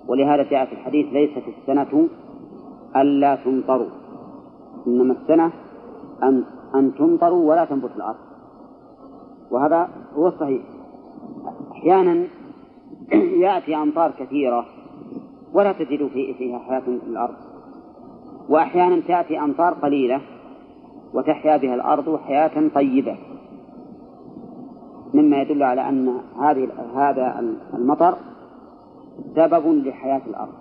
ولهذا 0.09 0.43
جاء 0.43 0.65
في 0.65 0.73
الحديث 0.73 1.07
ليست 1.13 1.43
السنة 1.59 2.09
ألا 2.97 3.37
تمطروا. 3.37 3.89
إنما 4.87 5.13
السنة 5.13 5.53
أن 6.23 6.45
أن 6.75 6.95
تمطروا 6.95 7.51
ولا 7.51 7.65
تنبت 7.65 7.91
الأرض. 7.97 8.19
وهذا 9.51 9.89
هو 10.15 10.27
الصحيح. 10.27 10.63
أحيانا 11.73 12.25
يأتي 13.45 13.77
أمطار 13.77 14.11
كثيرة 14.11 14.65
ولا 15.53 15.73
تجد 15.73 16.07
فيها 16.39 16.59
حياة 16.59 16.81
في 16.81 17.07
الأرض. 17.07 17.35
وأحيانا 18.49 19.01
تأتي 19.01 19.41
أمطار 19.41 19.75
قليلة 19.75 20.21
وتحيا 21.15 21.57
بها 21.57 21.75
الأرض 21.75 22.17
حياة 22.17 22.69
طيبة. 22.75 23.17
مما 25.15 25.43
يدل 25.43 25.63
على 25.63 25.89
أن 25.89 26.21
هذه 26.41 26.69
هذا 26.95 27.55
المطر 27.75 28.15
سبب 29.37 29.67
لحياة 29.67 30.23
الأرض 30.27 30.53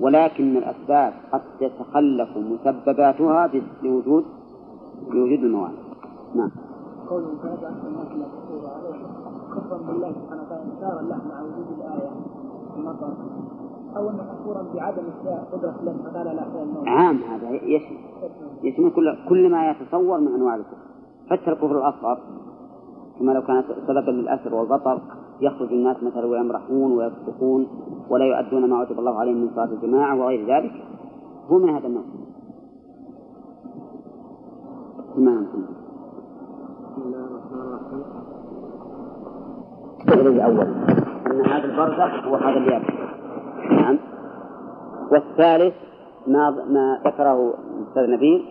ولكن 0.00 0.56
الأسباب 0.56 1.12
قد 1.32 1.40
تتخلف 1.60 2.36
مسبباتها 2.36 3.50
لوجود 3.82 4.24
لوجود 5.10 5.38
الموانع 5.44 5.72
نعم. 6.34 6.50
قول 7.10 7.22
بالله 9.86 10.12
سبحانه 10.12 10.42
وتعالى 10.76 11.00
اللحم 11.00 11.28
مع 11.28 11.42
وجود 11.42 11.66
الآية 11.78 12.10
المطر 12.76 13.12
أو 13.96 14.10
أنه 14.10 14.22
مكفورا 14.22 14.62
بعدم 14.74 15.02
قدرة 15.52 15.76
الله 15.80 15.92
سبحانه 15.92 16.10
وتعالى 16.10 16.30
على 16.30 16.40
أحياء 16.40 16.62
الموت. 16.62 16.88
عام 16.88 17.16
هذا 17.16 17.50
يشمل 17.50 17.98
يشمل 18.62 18.90
كل 18.90 19.16
كل 19.28 19.50
ما 19.50 19.70
يتصور 19.70 20.20
من 20.20 20.34
أنواع 20.34 20.54
الكفر. 20.54 20.76
حتى 21.30 21.50
الكفر 21.50 21.78
الأصغر 21.78 22.18
كما 23.18 23.32
لو 23.32 23.42
كانت 23.42 23.66
سببا 23.86 24.10
للأسر 24.10 24.54
والبطر 24.54 25.00
يخرج 25.40 25.72
الناس 25.72 26.02
مثلا 26.02 26.26
ويمرحون 26.26 26.92
ويصدقون 26.92 27.66
ولا 28.10 28.24
يؤدون 28.24 28.70
ما 28.70 28.80
وجب 28.80 28.98
الله 28.98 29.20
عليهم 29.20 29.36
من 29.36 29.50
صلاة 29.54 29.72
الجماعة 29.72 30.20
وغير 30.20 30.56
ذلك. 30.56 30.72
هو 31.50 31.58
من 31.58 31.68
هذا 31.68 31.86
النوع. 31.86 32.02
بسم 35.08 35.28
الله 37.02 37.24
الرحمن 37.24 37.60
الرحيم 37.60 38.22
الأول 40.26 40.66
أن 41.30 41.46
هذا 41.46 41.64
البرزخ 41.64 42.26
هو 42.26 42.36
هذا 42.36 42.58
اليابس 42.58 42.86
نعم. 43.70 43.98
والثالث 45.12 45.74
ما 46.26 46.50
ما 46.50 47.00
ذكره 47.06 47.54
الأستاذ 47.78 48.10
نبيل 48.10 48.44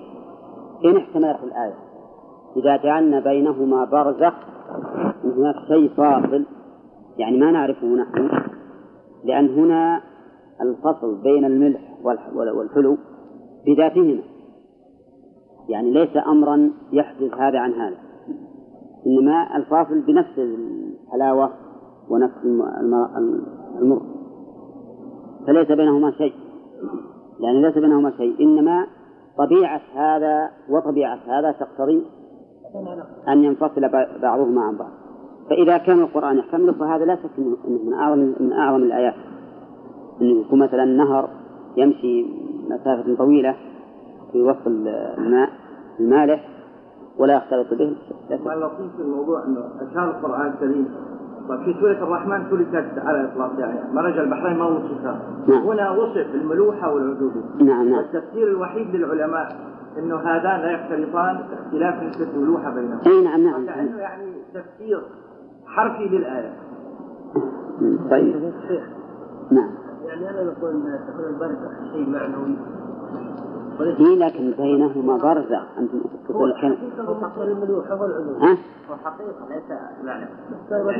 إن 0.86 0.97
احتملت 0.97 1.43
الآية. 1.43 1.90
إذا 2.58 2.78
جعلنا 2.78 3.20
بينهما 3.20 3.86
برزخ 3.86 4.34
هناك 5.24 5.56
شيء 5.68 5.90
فاصل. 5.98 6.46
يعني 7.18 7.38
ما 7.38 7.52
نعرفه 7.52 7.88
نحن 7.88 8.30
لأن 9.24 9.50
هنا 9.50 10.02
الفصل 10.62 11.22
بين 11.24 11.46
الملح 11.46 11.98
والحلو 12.36 12.98
بذاتهما. 13.66 14.22
يعني 15.70 15.92
ليس 15.92 16.18
أمرا 16.28 16.72
يحدث 16.92 17.34
هذا 17.34 17.60
عن 17.60 17.74
هذا. 17.74 17.98
إنما 19.08 19.58
الفاصل 19.58 20.02
بنفس 20.02 20.40
الحلاوة 20.40 21.50
ونفس 22.10 22.38
المر 23.82 24.02
فليس 25.48 25.68
بينهما 25.68 26.12
شيء. 26.12 26.34
لأن 27.40 27.62
ليس 27.62 27.78
بينهما 27.78 28.12
شيء 28.18 28.44
إنما 28.44 28.88
طبيعة 29.38 29.82
هذا 29.96 30.50
وطبيعة 30.70 31.20
هذا 31.28 31.52
تقتضي 31.52 32.04
أن 33.28 33.44
ينفصل 33.44 33.90
بعضهما 34.22 34.62
عن 34.62 34.78
بعض. 34.78 34.92
فإذا 35.50 35.78
كان 35.78 36.00
القرآن 36.00 36.38
يحتمله 36.38 36.74
فهذا 36.74 37.06
لا 37.06 37.16
شك 37.16 37.30
أنه 37.38 37.58
من 37.86 37.94
أعظم 37.94 38.34
من 38.40 38.54
أعظم 38.54 38.84
الآيات. 38.84 39.16
أنه 40.22 40.42
يكون 40.42 40.60
مثلا 40.60 40.86
نهر 40.86 41.30
يمشي 41.78 42.26
مسافة 42.70 43.16
طويلة 43.16 43.56
في 44.32 44.42
وسط 44.42 44.68
الماء 44.68 45.50
المالح 46.00 46.48
ولا 47.18 47.36
يختلط 47.36 47.74
به. 47.74 47.96
اللطيف 48.32 48.96
في 48.96 49.02
الموضوع 49.02 49.44
أنه 49.46 49.64
أشار 49.92 50.10
القرآن 50.10 50.48
الكريم. 50.48 50.88
في 51.66 51.74
سورة 51.80 51.92
الرحمن 51.92 52.50
تركت 52.50 52.98
على 52.98 53.22
الإطلاق 53.22 53.52
يعني 53.60 53.94
مرج 53.94 54.18
البحرين 54.18 54.58
ما 54.58 54.66
وصفها. 54.66 55.20
نعم. 55.48 55.68
هنا 55.68 55.92
وصف 55.92 56.36
الملوحة 56.36 56.94
والعذوبة 56.94 57.42
نعم 57.60 57.90
نعم. 57.90 57.98
والتفسير 57.98 58.48
الوحيد 58.48 58.96
للعلماء 58.96 59.56
أنه 59.97 60.15
هذان 60.15 60.60
لا 60.62 60.71
يختلطان 60.71 61.43
اختلاف 61.54 62.04
نسبة 62.04 62.32
الملوحة 62.36 62.69
بينهما. 62.69 63.01
أي 63.06 63.23
نعم 63.23 63.43
نعم. 63.43 63.65
كأنه 63.65 63.97
يعني 63.97 64.34
تفسير 64.54 65.04
حرفي 65.65 66.04
للآية 66.04 66.54
طيب. 68.12 68.54
نعم. 69.51 69.71
يعني 70.06 70.30
أنا 70.30 70.43
نقول 70.43 70.71
أن 70.71 70.99
تكون 71.08 71.25
البركة 71.25 71.91
شيء 71.93 72.10
معنوي. 72.10 72.58
إيه 73.80 74.16
لكن 74.16 74.52
بينهما 74.52 75.18
برزخ 75.18 75.64
أنتم 75.78 76.02
تقول 76.30 76.52
الكلام. 76.52 76.78
ها؟ 78.42 78.58
هو 78.90 78.96
حقيقة 78.96 79.48
ليس 79.50 79.80
معنى. 80.04 80.26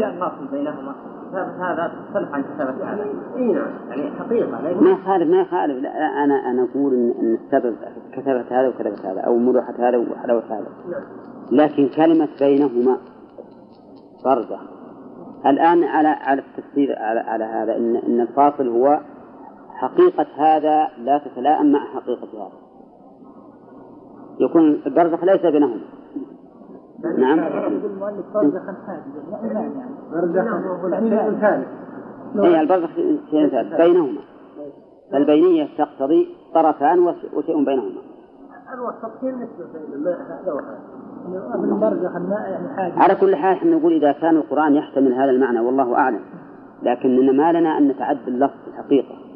يعني 0.02 0.20
فاصل 0.20 0.48
بينهما. 0.52 0.96
هذا 1.34 1.92
تختلف 2.08 2.34
عن 2.34 2.44
كتابة 2.44 2.94
هذا 2.94 3.04
إي 3.36 3.54
نعم. 3.54 3.68
يعني 3.90 4.12
حقيقة 4.12 4.62
ليس 4.62 4.82
ما 4.82 4.92
يخالف 4.92 5.30
ما 5.30 5.42
يخالف 5.42 5.84
لا 5.84 5.90
أنا 6.24 6.52
أنا 6.52 6.68
أقول 6.72 6.94
إن, 6.94 7.14
إن 7.20 7.34
السبب 7.34 7.76
كتبت 8.12 8.54
هذا 8.54 8.68
وكتبت 8.68 9.06
هذا 9.06 9.22
أو 9.22 9.38
مروحة 9.38 9.74
هذا 9.80 9.98
وحلاوة 9.98 10.44
هذا 10.50 10.68
لكن 11.52 11.90
كلمة 11.96 12.30
بينهما 12.40 12.98
برزخ 14.26 14.60
الآن 15.46 15.84
على 15.84 16.08
على 16.08 16.42
التفسير 16.42 17.00
على, 17.00 17.20
على 17.20 17.44
هذا 17.44 17.78
إن 17.78 17.96
إن 17.96 18.22
الفاصل 18.22 18.68
هو 18.68 19.00
حقيقة 19.82 20.28
هذا 20.36 20.88
لا 20.98 21.18
تتلائم 21.18 21.72
مع 21.72 21.80
حقيقة 21.80 22.28
هذا. 22.34 22.52
يكون 24.40 24.82
البرزخ 24.86 25.24
ليس 25.24 25.42
بينهما 25.42 25.82
نعم. 27.18 27.40
المؤلف 27.40 28.26
برزخا 28.34 28.76
حاجزا 28.88 29.48
يعني 29.54 29.74
برزخا 30.12 31.38
ثالث 31.42 31.68
أي 32.44 32.62
البرزخ 32.62 32.90
شيء 33.32 33.50
ثالث. 33.50 33.82
بينهما. 33.82 34.22
البينية 35.14 35.68
تقتضي 35.78 36.36
طرفان 36.54 37.00
وشيء 37.34 37.66
بينهما. 37.66 38.02
وهذا 41.72 41.96
يعني 42.78 43.02
على 43.02 43.16
كل 43.16 43.36
حال 43.36 43.58
إحنا 43.58 43.76
نقول 43.76 43.94
إذا 43.94 44.12
كان 44.12 44.36
القرآن 44.36 44.76
يحتمل 44.76 45.14
هذا 45.14 45.32
المعنى 45.32 45.60
والله 45.60 45.96
أعلم. 45.96 46.22
لكن 46.84 47.38
ما 47.38 47.52
لنا 47.52 47.78
أن 47.78 47.88
نتعدى 47.88 48.28
اللفظ 48.28 48.56
في 48.64 48.68
الحقيقة. 48.68 49.31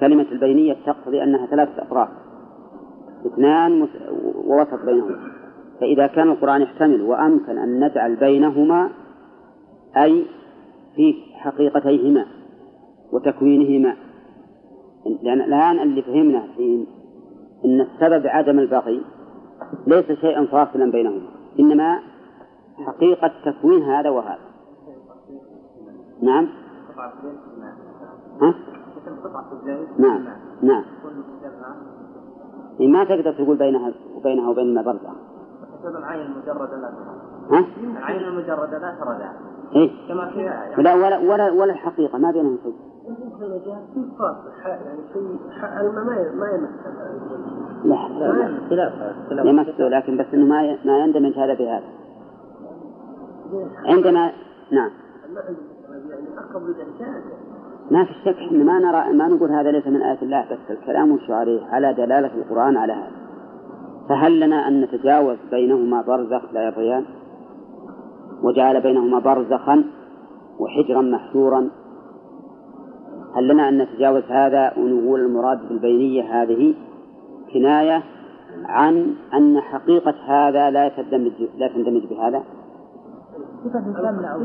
كلمة 0.00 0.26
البينية 0.32 0.76
تقتضي 0.86 1.22
أنها 1.22 1.46
ثلاثة 1.46 1.82
أطراف. 1.82 2.08
اثنان 3.26 3.88
ووسط 4.44 4.84
بينهما. 4.84 5.18
فإذا 5.80 6.06
كان 6.06 6.28
القرآن 6.28 6.62
يحتمل 6.62 7.02
وأمكن 7.02 7.58
أن 7.58 7.84
نجعل 7.84 8.16
بينهما 8.16 8.90
أي 9.96 10.24
في 10.96 11.14
حقيقتيهما 11.34 12.26
وتكوينهما. 13.12 13.96
لأن 15.22 15.40
الآن 15.40 15.78
اللي 15.78 16.02
فهمنا 16.02 16.44
الحين 16.44 16.86
أن 17.64 17.80
السبب 17.80 18.26
عدم 18.26 18.58
البغي 18.58 19.02
ليس 19.86 20.12
شيئا 20.20 20.46
فاصلا 20.46 20.90
بينهما 20.90 21.28
إنما 21.60 21.98
حقيقة 22.86 23.32
تكوين 23.44 23.82
هذا 23.82 24.10
وهذا. 24.10 24.46
نعم. 26.22 26.48
ها؟ 28.42 28.75
نعم 29.98 30.28
نعم. 30.62 30.84
ما 32.80 33.04
تقدر 33.04 33.32
تقول 33.32 33.56
بينها 33.56 33.92
وبينها 34.16 34.50
وبين 34.50 34.74
ما 34.74 34.82
برزخ 34.82 35.00
العين 35.84 36.20
المجردة 36.20 36.76
لا 36.76 36.90
ها؟ 37.50 37.64
العين 37.98 38.28
المجردة 38.28 38.78
لا 38.78 38.94
ترى 39.00 39.18
ذلك 39.18 39.56
إيه؟ 39.74 40.08
كما 40.08 40.30
في 40.30 40.82
لا 40.82 40.94
ولا 40.94 41.18
ولا 41.18 41.50
ولا 41.50 41.72
الحقيقة 41.72 42.18
ما 42.18 42.30
بينهم 42.30 42.58
شيء. 42.62 42.74
في 43.94 44.02
فاصل 44.18 44.50
يعني 44.64 45.00
شيء 45.12 45.22
ما 45.92 46.02
ما 46.34 46.50
يمثل 46.50 46.96
لا 48.70 48.90
لا 49.30 49.50
يمثل 49.50 49.90
لكن 49.90 50.16
بس 50.16 50.26
إنه 50.34 50.46
ما 50.46 50.78
ما 50.84 50.98
يندمج 50.98 51.38
هذا 51.38 51.54
بهذا. 51.54 51.84
عندما 53.86 54.32
نعم. 54.72 54.90
ما 57.90 58.04
في 58.04 58.12
شك 58.24 58.36
إحنا 58.36 58.64
ما 58.64 58.78
نرى 58.78 59.12
ما 59.12 59.28
نقول 59.28 59.50
هذا 59.50 59.70
ليس 59.70 59.86
من 59.86 60.02
آية 60.02 60.18
الله 60.22 60.44
بس 60.50 60.70
الكلام 60.70 61.18
عليه 61.28 61.66
على 61.66 61.94
دلالة 61.94 62.30
القرآن 62.34 62.76
على 62.76 62.92
هذا. 62.92 63.26
فهل 64.08 64.40
لنا 64.40 64.68
أن 64.68 64.80
نتجاوز 64.80 65.36
بينهما 65.50 66.02
برزخ 66.02 66.42
لا 66.52 66.68
يبغيان 66.68 67.04
وجعل 68.42 68.80
بينهما 68.80 69.18
برزخا 69.18 69.84
وحجرا 70.58 71.02
محشورا؟ 71.02 71.70
هل 73.36 73.48
لنا 73.48 73.68
أن 73.68 73.78
نتجاوز 73.78 74.22
هذا 74.28 74.72
ونقول 74.78 75.20
المراد 75.20 75.68
بالبينية 75.68 76.42
هذه 76.42 76.74
كناية 77.52 78.02
عن 78.64 79.14
أن 79.34 79.60
حقيقة 79.60 80.14
هذا 80.26 80.70
لا 80.70 80.88
تندمج 80.88 81.32
لا 81.58 81.68
تندمج 81.68 82.06
بهذا؟ 82.06 82.42
صفة 83.68 83.80
تمنع 83.80 84.36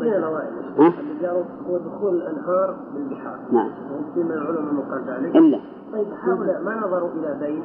هو 1.67 1.77
دخول 1.77 2.15
الأنهار 2.15 2.75
بالبحار. 2.93 3.39
نعم. 3.51 3.69
في 4.13 4.23
من 4.23 4.31
العلماء 4.31 4.85
قال 4.91 5.03
ذلك. 5.07 5.35
إلا. 5.35 5.59
طيب 5.93 6.07
هؤلاء 6.23 6.61
ما 6.63 6.75
نظروا 6.75 7.09
إلى 7.09 7.37
بين 7.39 7.63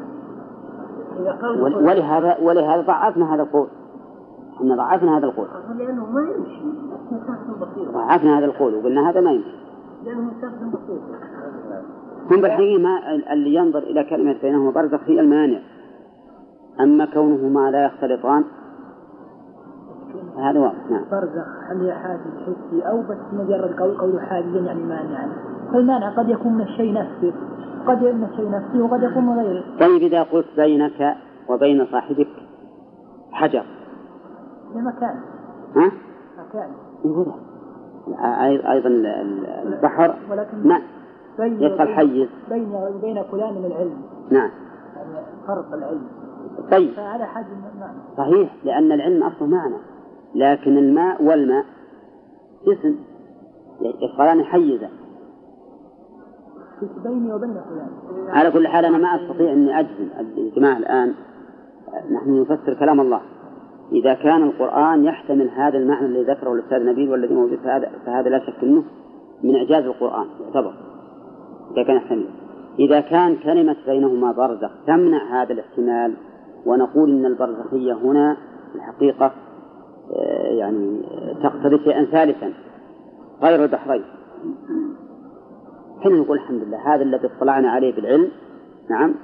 إذا 1.20 1.32
قال 1.32 1.62
ولهذا 1.62 2.36
ولهذا 2.42 2.80
ضعفنا 2.80 3.34
هذا 3.34 3.42
القول 3.42 3.68
إحنا 4.56 4.76
ضعفنا 4.76 5.18
هذا 5.18 5.26
القول 5.26 5.46
لأنه 5.78 6.06
ما 6.10 6.20
يمشي. 6.20 6.62
ضعفنا 7.92 8.38
هذا 8.38 8.44
القول 8.44 8.74
وقلنا 8.74 9.10
هذا 9.10 9.20
ما 9.20 9.30
يمشي. 9.30 9.56
لأنه 10.04 10.20
مسافة 10.20 10.66
بسيطة 10.66 11.36
هم 12.30 12.40
بالحقيقة 12.40 12.82
ما 12.82 13.14
اللي 13.32 13.54
ينظر 13.54 13.78
إلى 13.78 14.04
كلمة 14.04 14.36
بينهما 14.42 14.70
برزخ 14.70 15.00
هي 15.06 15.20
المانع. 15.20 15.60
أما 16.80 17.04
كونهما 17.04 17.70
لا 17.70 17.86
يختلطان 17.86 18.44
هذا 20.36 20.60
واضح 20.60 20.90
نعم. 20.90 21.04
برزخ 21.10 21.46
هل 21.70 21.84
هي 21.84 21.94
حاجز 21.94 22.20
حسي 22.42 22.88
أو 22.88 23.02
بس 23.02 23.16
مجرد 23.32 23.80
قول 23.80 23.98
قول 23.98 24.20
حاجزا 24.20 24.58
يعني 24.58 24.82
مانعا 24.82 25.28
فالمانع 25.72 26.10
قد 26.16 26.28
يكون 26.28 26.52
من 26.52 26.60
الشيء 26.60 26.92
نفسه 26.92 27.32
قد 27.86 28.02
يكون 28.02 28.16
من 28.16 28.24
الشيء 28.24 28.50
نفسه 28.50 28.82
وقد 28.82 29.02
يكون 29.02 29.26
من 29.26 29.38
غيره. 29.38 29.64
طيب 29.80 30.02
إذا 30.02 30.22
قلت 30.22 30.46
بينك 30.56 31.16
وبين 31.48 31.86
صاحبك 31.86 32.28
حجر. 33.32 33.64
لمكان 34.74 35.20
ها؟ 35.76 35.92
مكان. 36.38 36.70
يقول. 37.04 37.32
أيضا 38.68 38.88
البحر. 39.62 40.14
ما؟ 40.64 40.80
يدخل 41.38 41.88
حيز 41.88 42.28
بيني 42.50 42.76
وبين 42.76 43.22
فلان 43.22 43.54
من 43.54 43.64
العلم. 43.64 44.02
نعم. 44.30 44.50
يعني 44.96 45.26
فرق 45.46 45.74
العلم. 45.74 46.06
طيب. 46.70 46.90
فهذا 46.90 47.26
معنى 47.80 47.98
صحيح 48.16 48.56
لأن 48.64 48.92
العلم 48.92 49.22
أصله 49.22 49.48
معنى. 49.48 49.76
لكن 50.36 50.78
الماء 50.78 51.22
والماء. 51.22 51.64
جسم. 52.66 52.96
يدخلان 53.80 54.44
حيزا 54.44 54.88
بيني 57.04 57.32
وبين 57.32 57.50
فلان. 57.50 57.90
على 58.28 58.50
كل 58.50 58.68
حال 58.68 58.84
أنا 58.84 58.98
ما 58.98 59.08
أستطيع 59.16 59.52
أني 59.52 59.80
أجزم. 59.80 60.08
الجماعة 60.38 60.76
الآن 60.76 61.14
نحن 62.12 62.40
نفسر 62.40 62.74
كلام 62.74 63.00
الله. 63.00 63.20
إذا 63.92 64.14
كان 64.14 64.42
القرآن 64.42 65.04
يحتمل 65.04 65.48
هذا 65.48 65.78
المعنى 65.78 66.06
الذي 66.06 66.22
ذكره 66.22 66.52
الأستاذ 66.52 66.86
نبيل 66.86 67.10
والذي 67.10 67.34
موجود 67.34 67.58
فهذا, 67.58 67.90
فهذا 68.06 68.28
لا 68.28 68.38
شك 68.38 68.64
أنه 68.64 68.84
من 69.44 69.56
إعجاز 69.56 69.84
القرآن 69.84 70.26
يعتبر. 70.40 70.74
إذا 71.72 71.82
كان 71.82 71.96
يحتمل. 71.96 72.28
إذا 72.78 73.00
كان 73.00 73.36
كلمة 73.36 73.76
بينهما 73.86 74.32
برزخ 74.32 74.70
تمنع 74.86 75.42
هذا 75.42 75.52
الاحتمال. 75.52 76.16
ونقول 76.66 77.10
إن 77.10 77.26
البرزخية 77.26 77.92
هنا 77.92 78.36
الحقيقة 78.74 79.32
يعني 80.58 81.02
تقتضي 81.42 81.78
شيئا 81.78 82.04
ثالثا 82.04 82.52
غير 83.42 83.64
البحرين. 83.64 84.04
حين 86.00 86.12
نقول 86.12 86.36
الحمد 86.38 86.62
لله 86.62 86.94
هذا 86.94 87.02
الذي 87.02 87.26
اطلعنا 87.26 87.70
عليه 87.70 87.96
بالعلم 87.96 88.28
نعم 88.90 89.14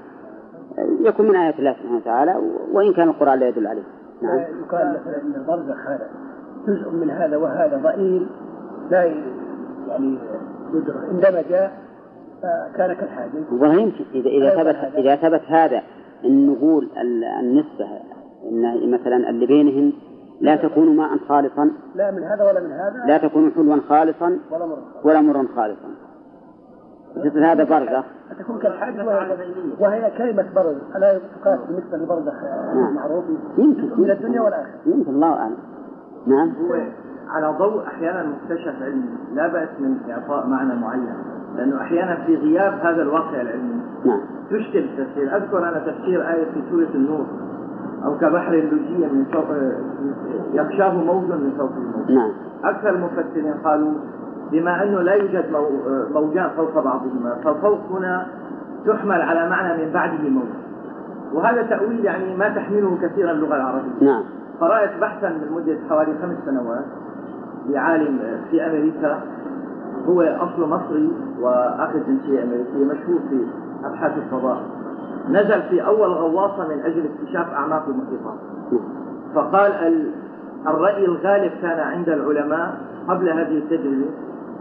يكون 1.00 1.28
من 1.28 1.36
آيات 1.36 1.58
الله 1.58 1.72
سبحانه 1.72 1.96
وتعالى 1.96 2.36
وإن 2.72 2.92
كان 2.92 3.08
القرآن 3.08 3.38
لا 3.38 3.48
يدل 3.48 3.66
عليه. 3.66 3.82
نعم. 4.22 4.38
يقال 4.38 5.00
مثلا 5.00 5.22
أن 5.22 5.34
البرزخ 5.34 5.86
هذا 5.86 6.10
جزء 6.66 6.90
من 6.90 7.10
هذا 7.10 7.36
وهذا 7.36 7.76
ضئيل 7.76 8.26
لا 8.90 9.04
يعني 9.88 10.18
يدرك. 10.74 10.96
اندمج 11.10 11.70
فكان 12.42 12.92
كالحاجز 12.92 13.52
والله 13.52 13.80
يمكن 13.80 14.04
إذا 14.14 14.28
إذا 14.28 14.62
ثبت 14.62 14.94
إذا 14.94 15.16
ثبت 15.16 15.42
هذا 15.46 15.82
أن 16.24 16.46
نقول 16.46 16.88
النسبة 17.40 17.86
أن 18.48 18.90
مثلا 18.90 19.30
اللي 19.30 19.46
بينهم 19.46 19.92
لا 20.40 20.56
تكون 20.56 20.96
ماء 20.96 21.18
خالصا. 21.28 21.70
لا 21.94 22.10
من 22.10 22.22
هذا 22.22 22.44
ولا 22.44 22.60
من 22.60 22.72
هذا. 22.72 23.04
لا 23.06 23.18
تكون 23.18 23.52
حلوا 23.56 23.76
خالصا 23.88 24.38
ولا 24.50 24.66
مر 24.66 24.78
ولا 25.04 25.20
مرا 25.20 25.46
خالصا. 25.56 25.88
مثل 27.16 27.44
هذا 27.44 27.64
برزخ. 27.64 28.04
تكون 28.38 28.58
كالحاج 28.58 28.94
وهي 29.80 30.10
كلمة 30.18 30.46
برز 30.54 30.76
ألا 30.96 31.18
تقاس 31.18 31.60
بالنسبة 31.68 31.96
لبرزخ؟ 31.96 32.34
نعم. 32.74 32.94
معروف. 32.94 33.24
يمكن. 33.58 34.00
من 34.02 34.10
الدنيا 34.10 34.40
والآخرة. 34.40 34.80
يمكن. 34.86 35.10
الله 35.10 35.32
أعلم. 35.32 35.56
نعم. 36.26 36.48
هو 36.48 36.76
على 37.28 37.58
ضوء 37.58 37.86
أحيانا 37.86 38.22
مكتشف 38.22 38.82
علمي 38.82 39.08
لا 39.34 39.48
بأس 39.48 39.68
من 39.80 40.10
إعطاء 40.10 40.46
معنى 40.46 40.74
معين. 40.74 41.14
لأنه 41.56 41.80
أحيانا 41.80 42.24
في 42.26 42.36
غياب 42.36 42.72
هذا 42.72 43.02
الواقع 43.02 43.40
العلمي 43.40 43.82
نعم. 44.04 44.20
تشكل 44.50 44.78
التفسير 44.78 45.36
أذكر 45.36 45.68
أنا 45.68 45.78
تفسير 45.78 46.30
آية 46.30 46.44
في 46.44 46.62
سورة 46.70 46.88
النور. 46.94 47.26
أو 48.04 48.18
كبحر 48.18 48.52
لجي 48.54 49.06
من 49.06 49.24
فوق 49.32 49.44
يغشاه 50.52 50.94
موج 50.94 51.24
من 51.24 51.52
فوق 51.58 51.70
الموج. 51.76 52.10
نعم. 52.10 52.30
أكثر 52.64 52.90
المفسرين 52.90 53.54
قالوا 53.64 53.92
بما 54.52 54.82
أنه 54.82 55.00
لا 55.00 55.14
يوجد 55.14 55.44
موجان 56.14 56.50
فوق 56.56 56.74
بعضهما 56.84 57.36
فالفوق 57.44 57.78
هنا 57.90 58.26
تحمل 58.86 59.22
على 59.22 59.50
معنى 59.50 59.84
من 59.84 59.92
بعده 59.92 60.28
موج. 60.28 60.48
وهذا 61.34 61.62
تأويل 61.62 62.04
يعني 62.04 62.36
ما 62.36 62.48
تحمله 62.48 62.98
كثيرا 63.02 63.30
اللغة 63.30 63.56
العربية. 63.56 64.06
نعم. 64.06 64.22
قرأت 64.60 64.90
بحثا 65.00 65.28
من 65.28 65.52
مدة 65.52 65.76
حوالي 65.88 66.12
خمس 66.22 66.36
سنوات 66.46 66.84
لعالم 67.68 68.18
في 68.50 68.66
أمريكا. 68.66 69.20
هو 70.08 70.22
أصله 70.22 70.66
مصري 70.66 71.12
وأخذ 71.40 71.98
جنسية 72.06 72.42
أمريكية 72.42 72.84
مشهور 72.84 73.20
في 73.30 73.46
أبحاث 73.84 74.12
الفضاء. 74.18 74.62
نزل 75.28 75.62
في 75.62 75.86
أول 75.86 76.08
غواصة 76.12 76.68
من 76.68 76.80
أجل 76.80 77.04
اكتشاف 77.04 77.52
أعماق 77.52 77.84
المحيطات. 77.88 78.38
فقال 79.34 79.72
الرأي 80.66 81.04
الغالب 81.04 81.52
كان 81.62 81.80
عند 81.80 82.08
العلماء 82.08 82.74
قبل 83.08 83.28
هذه 83.28 83.58
التجربة 83.58 84.10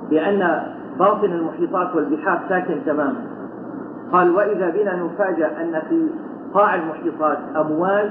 بأن 0.09 0.63
باطن 0.99 1.25
المحيطات 1.25 1.95
والبحار 1.95 2.41
ساكن 2.49 2.75
تماما. 2.85 3.21
قال 4.11 4.35
وإذا 4.35 4.69
بنا 4.69 4.95
نفاجأ 4.95 5.61
أن 5.61 5.81
في 5.89 6.09
قاع 6.53 6.75
المحيطات 6.75 7.37
أمواج 7.55 8.09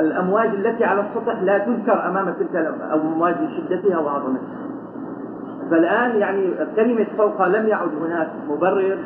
الأمواج 0.00 0.48
التي 0.48 0.84
على 0.84 1.00
السطح 1.00 1.42
لا 1.42 1.58
تذكر 1.58 2.08
أمام 2.08 2.34
تلك 2.38 2.56
الأمواج 2.56 3.34
لشدتها 3.42 3.98
وعظمتها. 3.98 4.62
فالآن 5.70 6.16
يعني 6.16 6.54
كلمة 6.76 7.06
فوق 7.16 7.46
لم 7.46 7.66
يعد 7.66 7.88
هناك 8.02 8.28
مبرر 8.48 8.98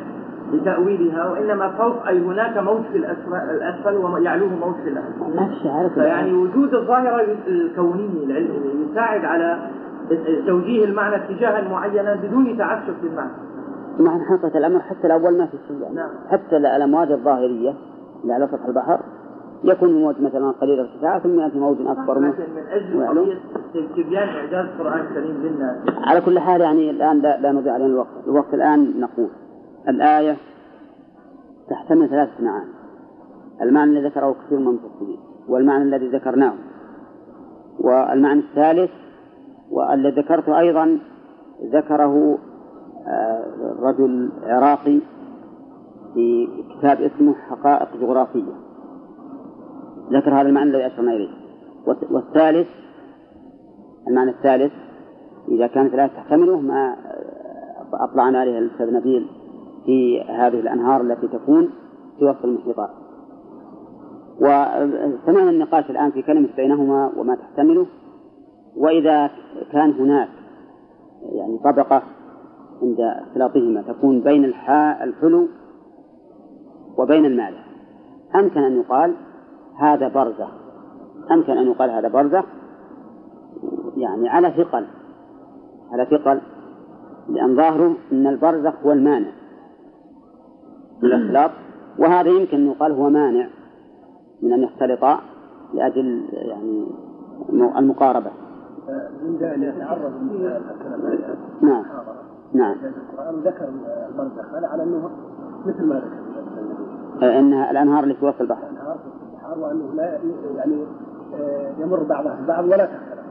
لتأويلها 0.53 1.31
وإنما 1.31 1.69
فوق 1.69 2.07
أي 2.07 2.19
هناك 2.19 2.57
موج 2.57 2.81
في 2.91 2.97
الأسفل 2.97 3.95
ويعلوه 3.95 4.49
موج 4.49 4.75
في 4.75 4.89
الأسفل. 4.89 5.93
فيعني 5.93 6.33
وجود 6.33 6.73
الظاهرة 6.73 7.25
الكونية 7.47 8.23
العلمية 8.23 8.91
يساعد 8.91 9.25
على 9.25 9.69
توجيه 10.47 10.85
المعنى 10.85 11.15
اتجاها 11.15 11.69
معينا 11.69 12.15
بدون 12.15 12.57
تعسف 12.57 12.99
في 13.01 13.07
المعنى 13.07 13.31
مع 13.99 14.19
حقيقة 14.25 14.57
الأمر 14.57 14.79
حتى 14.79 15.07
الأول 15.07 15.37
ما 15.37 15.45
في 15.45 15.57
شيء. 15.67 15.81
يعني. 15.81 15.95
نعم. 15.95 16.09
حتى 16.29 16.57
الأمواج 16.57 17.11
الظاهرية 17.11 17.73
اللي 18.21 18.33
على 18.33 18.47
سطح 18.47 18.65
البحر 18.65 18.99
يكون 19.63 19.89
الموج 19.89 20.21
مثلا 20.21 20.51
قليل 20.51 20.79
ارتفاع 20.79 21.19
ثم 21.19 21.39
يأتي 21.39 21.59
موج 21.59 21.77
أكبر 21.87 22.19
منه. 22.19 22.33
من 22.93 23.03
قضية 23.07 23.37
تبيان 23.73 24.27
إعجاز 24.29 24.65
القرآن 24.65 24.99
الكريم 24.99 25.35
للناس. 25.43 25.77
على 26.07 26.21
كل 26.21 26.39
حال 26.39 26.61
يعني 26.61 26.89
الآن 26.89 27.19
لا, 27.19 27.41
لا 27.41 27.51
نضيع 27.51 27.73
علينا 27.73 27.89
الوقت. 27.89 28.07
الوقت 28.27 28.53
الآن 28.53 28.99
نقول. 28.99 29.29
الآية 29.87 30.37
تحتمل 31.69 32.09
ثلاثة 32.09 32.43
معاني. 32.43 32.71
المعنى 33.61 33.91
الذي 33.91 34.07
ذكره 34.07 34.35
كثير 34.45 34.59
من 34.59 34.67
المفسرين 34.67 35.19
والمعنى 35.47 35.83
الذي 35.83 36.07
ذكرناه 36.07 36.53
والمعنى 37.79 38.39
الثالث 38.39 38.91
والذي 39.71 40.21
ذكرته 40.21 40.59
أيضا 40.59 40.99
ذكره 41.73 42.37
آه، 43.07 43.43
رجل 43.79 44.31
عراقي 44.43 44.99
في 46.13 46.47
كتاب 46.69 47.01
اسمه 47.01 47.33
حقائق 47.33 47.97
جغرافية. 47.97 48.53
ذكر 50.11 50.33
هذا 50.33 50.47
المعنى 50.47 50.69
الذي 50.69 50.87
أشرنا 50.87 51.11
إليه. 51.11 51.29
والثالث 52.11 52.67
المعنى 54.07 54.31
الثالث 54.31 54.73
إذا 55.47 55.67
كانت 55.67 55.93
لا 55.95 56.07
تحتمله 56.07 56.59
ما 56.59 56.95
أطلعنا 57.93 58.39
عليه 58.39 58.59
الأستاذ 58.59 58.93
نبيل 58.93 59.27
في 59.87 60.21
هذه 60.21 60.59
الأنهار 60.59 61.01
التي 61.01 61.27
تكون 61.27 61.69
في 62.19 62.25
وسط 62.25 62.45
المحيطات. 62.45 62.89
وسمعنا 64.39 65.49
النقاش 65.49 65.89
الآن 65.89 66.11
في 66.11 66.21
كلمة 66.21 66.49
بينهما 66.55 67.11
وما 67.17 67.35
تحتمله 67.35 67.85
وإذا 68.75 69.29
كان 69.71 69.91
هناك 69.91 70.29
يعني 71.31 71.57
طبقة 71.57 72.03
عند 72.81 72.99
اختلاطهما 72.99 73.81
تكون 73.81 74.21
بين 74.21 74.45
الحلو 74.45 75.47
وبين 76.97 77.25
المالح 77.25 77.67
أمكن 78.35 78.63
أن 78.63 78.79
يقال 78.79 79.13
هذا 79.79 80.07
برزخ. 80.07 80.51
أمكن 81.31 81.57
أن 81.57 81.67
يقال 81.67 81.89
هذا 81.89 82.07
برزخ 82.07 82.45
يعني 83.97 84.29
على 84.29 84.51
ثقل 84.51 84.85
على 85.91 86.05
ثقل 86.05 86.41
لأن 87.29 87.55
ظاهره 87.55 87.95
أن 88.11 88.27
البرزخ 88.27 88.73
هو 88.85 88.91
المانع. 88.91 89.31
الاختلاط 91.03 91.51
وهذا 91.99 92.29
يمكن 92.29 92.57
أن 92.57 92.67
يقال 92.67 92.91
هو 92.91 93.09
مانع 93.09 93.47
من 94.41 94.53
أن 94.53 94.63
يختلطا 94.63 95.19
لأجل 95.73 96.25
يعني 96.31 96.87
المقاربة. 97.49 98.31
من 99.23 99.43
أن 99.43 99.63
يتعرض 99.63 100.11
نعم. 101.61 101.85
نعم. 102.53 102.75
القرآن 103.13 103.35
ذكر 103.35 103.69
البرزخ 104.09 104.53
على 104.53 104.83
أنه 104.83 105.09
مثل 105.65 105.85
ما 105.85 105.95
ذكر. 105.95 107.39
أنها 107.39 107.71
الأنهار 107.71 108.03
اللي 108.03 108.15
في 108.15 108.25
وسط 108.25 108.41
البحر. 108.41 108.63
الأنهار 108.63 108.97
في 108.97 109.35
البحر 109.35 109.59
وأنه 109.59 109.93
لا 109.95 110.19
يعني 110.55 110.85
آه، 111.33 111.73
يمر 111.79 112.03
بعضها 112.03 112.35
في 112.35 112.47
بعض 112.47 112.65
ولا 112.65 112.85
تختلف 112.85 113.27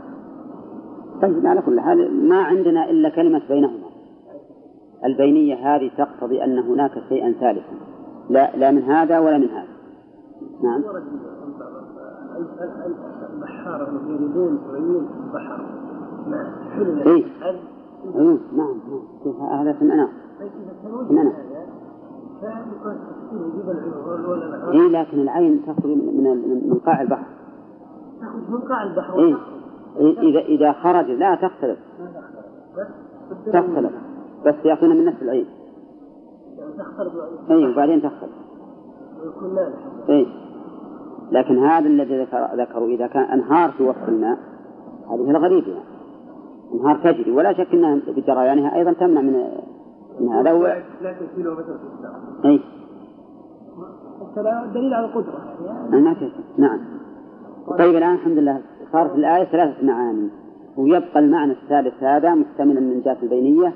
طيب 1.23 1.47
على 1.47 1.63
كل 1.63 1.81
حال 1.81 2.29
ما 2.29 2.43
عندنا 2.43 2.91
إلا 2.91 3.09
كلمة 3.09 3.43
بينهما. 3.49 3.86
البينية 5.05 5.55
هذه 5.55 5.91
تقتضي 5.99 6.45
أن 6.45 6.59
هناك 6.59 6.93
شيئا 7.09 7.33
ثالثا. 7.33 7.77
لا 8.31 8.57
لا 8.57 8.71
من 8.71 8.83
هذا 8.83 9.19
ولا 9.19 9.39
من 9.39 9.49
هذا. 9.49 9.77
نعم. 10.63 10.83
البحارة 13.35 14.03
يريدون 14.09 14.59
عيون 14.75 15.09
البحر 15.25 15.65
إيه؟ 17.07 17.25
عيون 18.15 18.41
نعم. 18.57 18.81
نعم 19.27 19.61
هذا؟ 19.61 19.77
سمعناه 19.81 20.09
سمعناه 21.09 21.33
إيه 24.73 24.89
لكن 24.89 25.21
العين 25.21 25.63
تخرج 25.67 25.87
من 25.87 26.69
من 26.69 26.79
قاع 26.87 27.03
البحر 27.03 27.27
تخرج 28.21 28.51
من 28.51 28.61
قاع 28.61 28.83
البحر. 28.83 29.19
إيه. 29.19 29.37
إذا 29.99 30.41
إذا 30.41 30.73
خرج 30.73 31.11
لا 31.11 31.35
تختلف. 31.35 31.79
تختلف. 33.47 33.93
بس 34.47 34.55
يأخذون 34.65 34.97
من 34.97 35.05
نفس 35.05 35.23
العين 35.23 35.47
أي 37.51 37.67
وبعدين 37.67 38.03
تختلف 38.03 38.33
أي 40.09 40.27
لكن 41.33 41.59
هذا 41.59 41.87
الذي 41.87 42.23
ذكر 42.23 42.49
ذكروا 42.55 42.89
إذا 42.89 43.07
كان 43.07 43.23
أنهار 43.23 43.71
في 43.71 43.83
وسط 43.83 44.09
الماء 44.09 44.39
هذه 45.11 45.31
الغريبة 45.31 45.69
يعني. 45.69 45.97
أنهار 46.75 46.97
تجري 46.97 47.31
ولا 47.31 47.53
شك 47.53 47.75
أنها 47.75 48.01
بجريانها 48.07 48.77
أيضا 48.77 48.93
تمنع 48.93 49.21
من 49.21 49.45
من 50.21 50.29
هذا. 50.29 50.53
و... 50.53 50.67
لكن 51.03 51.27
كيلومتر 51.37 51.63
في 51.63 51.85
الساعة 51.99 52.45
أي 52.45 52.61
دليل 54.75 54.95
على 54.95 55.07
القدرة 55.07 55.57
يعني. 55.65 55.91
نعم. 56.59 56.81
طيب 57.79 57.97
الآن 57.97 58.15
الحمد 58.15 58.39
لله. 58.39 58.61
صارت 58.93 59.15
الآية 59.15 59.45
ثلاثة 59.45 59.87
معاني. 59.87 60.31
ويبقى 60.77 61.19
المعنى 61.19 61.53
الثالث 61.53 62.03
هذا 62.03 62.35
محتملا 62.35 62.81
من 62.81 63.01
جهة 63.01 63.17
البينية. 63.23 63.73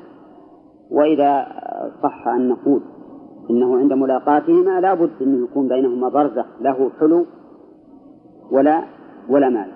وإذا 0.90 1.46
صح 2.02 2.28
أن 2.28 2.48
نقول 2.48 2.80
إنه 3.50 3.76
عند 3.76 3.92
ملاقاتهما 3.92 4.80
لا 4.80 4.94
بد 4.94 5.10
أن 5.22 5.44
يكون 5.44 5.68
بينهما 5.68 6.08
برزخ 6.08 6.46
له 6.60 6.90
حلو 7.00 7.24
ولا 8.50 8.84
ولا 9.28 9.48
مال 9.48 9.70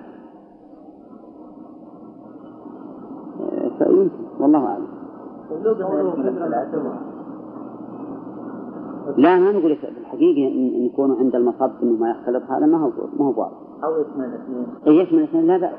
فيمكن 3.79 4.11
والله 4.41 4.67
أعلم 4.67 4.87
لا 9.17 9.39
ما 9.39 9.53
نقول 9.53 9.77
في 9.77 9.89
الحقيقة 9.89 10.49
إن 10.55 10.85
يكونوا 10.87 11.17
عند 11.17 11.35
المصب 11.35 11.71
إنه 11.83 12.01
ما 12.01 12.11
يختلط 12.11 12.43
هذا 12.51 12.67
ما 12.67 12.79
هو 12.79 12.91
ما 13.19 13.25
هو 13.25 13.41
واضح. 13.41 13.57
أو 13.85 14.01
يشمل 14.01 14.25
الاثنين. 14.25 14.67
إيه 14.87 15.03
يشمل 15.03 15.19
الاثنين 15.19 15.47
لا 15.47 15.57
بأس. 15.57 15.79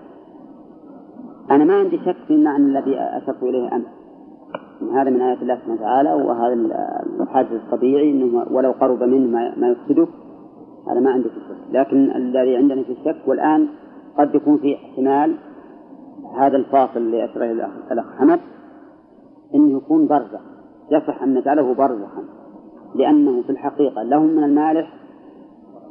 أنا 1.51 1.63
ما 1.65 1.73
عندي 1.73 1.97
شك 1.97 2.15
في 2.27 2.33
المعنى 2.33 2.65
الذي 2.65 2.95
أشرت 2.99 3.43
إليه 3.43 3.75
أمس. 3.75 3.85
هذا 4.93 5.09
من 5.09 5.21
آيات 5.21 5.41
الله 5.41 5.55
سبحانه 5.55 5.73
وتعالى 5.73 6.13
وهذا 6.13 6.53
الحادث 7.21 7.51
الطبيعي 7.51 8.11
أنه 8.11 8.45
ولو 8.51 8.71
قرب 8.71 9.03
منه 9.03 9.53
ما 9.57 9.67
يفسده 9.67 10.07
هذا 10.87 10.99
ما 10.99 11.11
عندي 11.11 11.29
في 11.29 11.37
الشك 11.37 11.71
لكن 11.71 12.11
الذي 12.11 12.57
عندنا 12.57 12.83
في 12.83 12.91
الشك 12.91 13.27
والآن 13.27 13.67
قد 14.17 14.35
يكون 14.35 14.57
في 14.57 14.75
احتمال 14.75 15.35
هذا 16.37 16.57
الفاصل 16.57 16.97
اللي 16.97 17.25
أشره 17.25 17.69
الأخ 17.91 18.05
حمد 18.17 18.39
أنه 19.55 19.77
يكون 19.77 20.07
برزخ 20.07 20.41
يصح 20.91 21.23
أن 21.23 21.33
نجعله 21.33 21.73
برزخا 21.73 22.23
لأنه 22.95 23.41
في 23.41 23.49
الحقيقة 23.49 24.03
لهم 24.03 24.27
من 24.27 24.43
المالح 24.43 24.93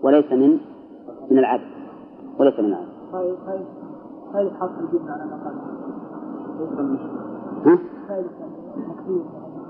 وليس 0.03 0.33
من 0.33 0.59
من 1.31 1.39
العدل 1.39 1.65
وليس 2.39 2.59
من 2.59 2.65
العدل. 2.65 2.89
طيب 3.13 3.37
طيب 3.47 3.67
هذه 4.35 4.53
حاصل 4.61 4.89
جدا 4.93 5.13
على 5.13 5.25
الأقل. 5.25 5.55
ها؟ 7.67 7.79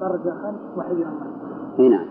برزخا 0.01 0.55
وحجرا 0.77 1.13
اي 1.79 1.89
نعم. 1.89 2.07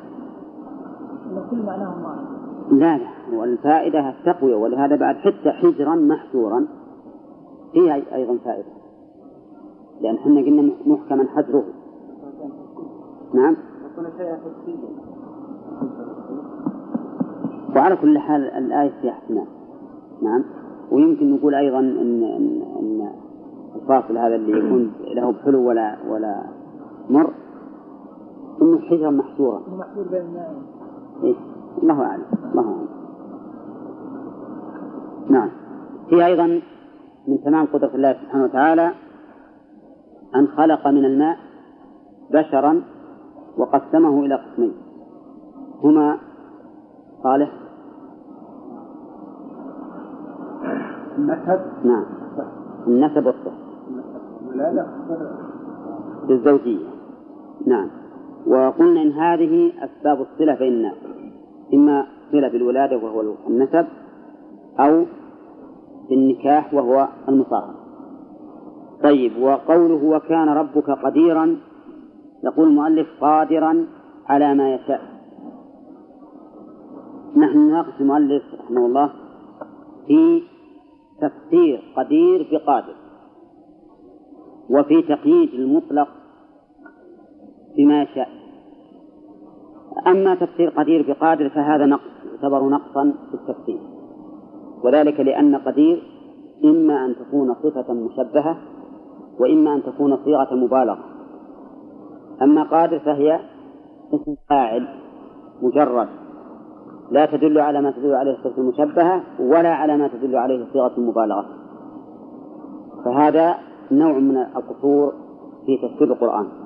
كل 1.51 1.65
معناهم 1.65 2.03
واحد. 2.03 2.23
لا 2.71 2.97
لا. 2.97 3.37
والفائدة 3.39 4.09
التقوية 4.09 4.55
ولهذا 4.55 4.95
بعد 4.95 5.15
حتى 5.15 5.51
حجرا 5.51 5.95
محجورا. 5.95 6.67
فيها 7.73 7.93
أيضا 8.15 8.37
فائدة. 8.45 8.67
لأن 10.01 10.15
إحنا 10.15 10.41
قلنا 10.41 10.73
محكما 10.85 11.25
حجره. 11.35 11.63
نعم. 13.33 13.55
وعلى 17.75 17.95
كل 17.95 18.19
حال 18.19 18.41
الآية 18.41 18.91
فيها 19.01 19.11
احتمال 19.11 19.45
نعم. 20.21 20.43
ويمكن 20.91 21.35
نقول 21.35 21.55
أيضا 21.55 21.79
إن 21.79 22.23
إن, 22.23 22.61
إن 22.79 23.09
الفاصل 23.75 24.17
هذا 24.17 24.35
اللي 24.35 24.51
يكون 24.57 24.93
له 25.15 25.31
بحلو 25.31 25.67
ولا 25.69 25.97
ولا 26.09 26.43
مر 27.09 27.33
إنه 28.61 28.79
حجرا 28.79 29.11
محجورا 29.11 29.59
محجور 29.59 30.07
بين 30.11 30.21
الماء 30.21 30.55
إيه 31.23 31.35
الله 31.83 32.01
أعلم 32.01 32.25
الله 32.51 32.63
أعلم. 32.63 32.87
نعم. 35.29 35.49
في 36.09 36.25
أيضا 36.25 36.61
من 37.27 37.43
تمام 37.45 37.65
قدرة 37.65 37.95
الله 37.95 38.13
سبحانه 38.13 38.43
وتعالى 38.43 38.91
أن 40.35 40.47
خلق 40.47 40.87
من 40.87 41.05
الماء 41.05 41.37
بشرا 42.31 42.81
وقسمه 43.57 44.25
إلى 44.25 44.35
قسمين. 44.35 44.73
هما 45.83 46.17
صالح. 47.23 47.51
النسب. 51.17 51.59
نعم. 51.83 52.05
النسب 52.87 53.25
والصحة. 53.25 53.63
الولادة 54.49 54.87
بالزوجية 56.27 56.92
نعم. 57.67 57.89
وقلنا 58.47 59.01
إن 59.01 59.11
هذه 59.11 59.71
أسباب 59.83 60.21
الصلة 60.21 60.55
بين 60.55 60.73
الناس 60.73 60.95
إما 61.73 62.07
صلة 62.31 62.47
بالولادة 62.47 62.97
وهو 62.97 63.21
النسب 63.47 63.85
أو 64.79 65.05
بالنكاح 66.09 66.73
وهو 66.73 67.07
المصاهرة 67.29 67.75
طيب 69.03 69.37
وقوله 69.41 70.03
وكان 70.03 70.49
ربك 70.49 70.89
قديرا 70.89 71.57
يقول 72.43 72.67
المؤلف 72.67 73.07
قادرا 73.21 73.85
على 74.27 74.53
ما 74.53 74.73
يشاء. 74.73 75.01
نحن 77.37 77.57
نناقش 77.57 78.01
المؤلف 78.01 78.43
رحمه 78.59 78.85
الله 78.85 79.09
في 80.07 80.43
تفسير 81.21 81.81
قدير 81.97 82.47
بقادر 82.51 82.95
وفي 84.69 85.01
تقييد 85.01 85.53
المطلق 85.53 86.07
بما 87.77 88.01
يشاء 88.03 88.29
أما 90.07 90.35
تفسير 90.35 90.69
قدير 90.69 91.05
بقادر 91.07 91.49
فهذا 91.49 91.85
نقص 91.85 92.09
يعتبر 92.31 92.69
نقصا 92.69 93.13
في 93.29 93.33
التفسير. 93.33 93.79
وذلك 94.83 95.19
لأن 95.19 95.55
قدير 95.55 96.03
إما 96.63 97.05
أن 97.05 97.15
تكون 97.15 97.55
صفة 97.63 97.93
مشبهة 97.93 98.57
وإما 99.39 99.73
أن 99.75 99.83
تكون 99.83 100.17
صيغة 100.25 100.55
مبالغة. 100.55 101.03
أما 102.41 102.63
قادر 102.63 102.99
فهي 102.99 103.39
اسم 104.13 104.35
فاعل 104.49 104.87
مجرد 105.61 106.07
لا 107.11 107.25
تدل 107.25 107.59
على 107.59 107.81
ما 107.81 107.91
تدل 107.91 108.15
عليه 108.15 108.31
الصفة 108.31 108.61
المشبهة 108.61 109.23
ولا 109.39 109.69
على 109.69 109.97
ما 109.97 110.07
تدل 110.07 110.35
عليه 110.35 110.65
صيغة 110.73 110.91
المبالغة 110.97 111.45
فهذا 113.05 113.55
نوع 113.91 114.19
من 114.19 114.37
القصور 114.37 115.13
في 115.65 115.77
تفسير 115.87 116.13
القرآن. 116.13 116.62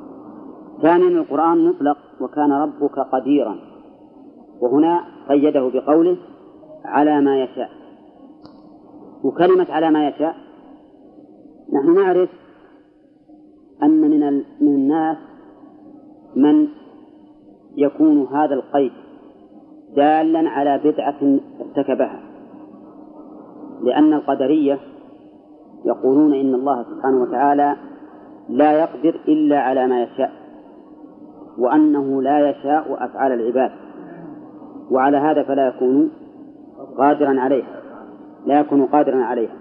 ثانيا 0.81 1.07
القرآن 1.07 1.67
مطلق 1.67 1.97
وكان 2.21 2.51
ربك 2.51 2.99
قديرا. 2.99 3.55
وهنا 4.61 5.01
قيده 5.29 5.69
بقوله 5.73 6.17
على 6.85 7.21
ما 7.21 7.43
يشاء. 7.43 7.69
وكلمة 9.23 9.67
على 9.69 9.91
ما 9.91 10.07
يشاء 10.07 10.35
نحن 11.73 11.95
نعرف 11.95 12.29
أن 13.83 14.01
من 14.01 14.43
من 14.61 14.75
الناس 14.75 15.17
من 16.35 16.67
يكون 17.77 18.27
هذا 18.27 18.55
القيد 18.55 18.91
دالا 19.95 20.49
على 20.49 20.81
بدعة 20.83 21.39
ارتكبها. 21.61 22.19
لأن 23.83 24.13
القدرية 24.13 24.79
يقولون 25.85 26.33
إن 26.33 26.55
الله 26.55 26.83
سبحانه 26.83 27.21
وتعالى 27.21 27.75
لا 28.49 28.71
يقدر 28.71 29.19
إلا 29.27 29.59
على 29.59 29.87
ما 29.87 30.03
يشاء. 30.03 30.46
وأنه 31.57 32.21
لا 32.21 32.49
يشاء 32.49 33.05
أفعال 33.05 33.31
العباد. 33.31 33.71
وعلى 34.91 35.17
هذا 35.17 35.43
فلا 35.43 35.67
يكون 35.67 36.11
قادرا 36.97 37.39
عليها. 37.39 37.81
لا 38.45 38.59
يكون 38.59 38.85
قادرا 38.85 39.23
عليها. 39.23 39.55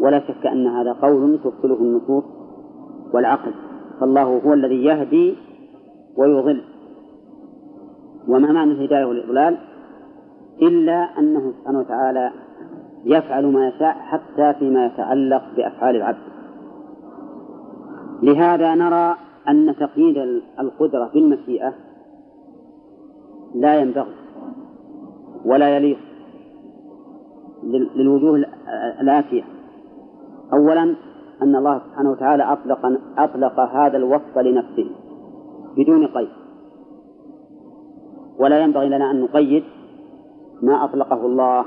ولا 0.00 0.20
شك 0.20 0.46
أن 0.46 0.66
هذا 0.66 0.92
قول 0.92 1.38
تبطله 1.44 1.76
النصوص 1.76 2.24
والعقل. 3.14 3.52
فالله 4.00 4.22
هو 4.22 4.52
الذي 4.52 4.84
يهدي 4.84 5.36
ويضل. 6.16 6.62
وما 8.28 8.52
معنى 8.52 8.72
الهداية 8.72 9.04
والإضلال؟ 9.04 9.58
إلا 10.62 11.18
أنه 11.18 11.52
سبحانه 11.52 11.78
وتعالى 11.78 12.30
يفعل 13.04 13.46
ما 13.46 13.68
يشاء 13.68 13.92
حتى 13.92 14.54
فيما 14.58 14.86
يتعلق 14.86 15.42
بأفعال 15.56 15.96
العبد. 15.96 16.32
لهذا 18.22 18.74
نرى 18.74 19.16
أن 19.48 19.76
تقييد 19.76 20.42
القدرة 20.60 21.10
بالمشيئة 21.14 21.74
لا 23.54 23.80
ينبغي 23.80 24.14
ولا 25.44 25.76
يليق 25.76 25.98
للوجوه 27.96 28.44
الآتية. 29.00 29.42
أولا 30.52 30.82
أن 31.42 31.56
الله 31.56 31.78
سبحانه 31.78 32.10
وتعالى 32.10 32.42
أطلق 32.42 33.00
أطلق 33.18 33.60
هذا 33.60 33.96
الوصف 33.96 34.38
لنفسه 34.38 34.90
بدون 35.76 36.06
قيد. 36.06 36.28
ولا 38.38 38.60
ينبغي 38.60 38.88
لنا 38.88 39.10
أن 39.10 39.20
نقيد 39.20 39.64
ما 40.62 40.84
أطلقه 40.84 41.26
الله 41.26 41.64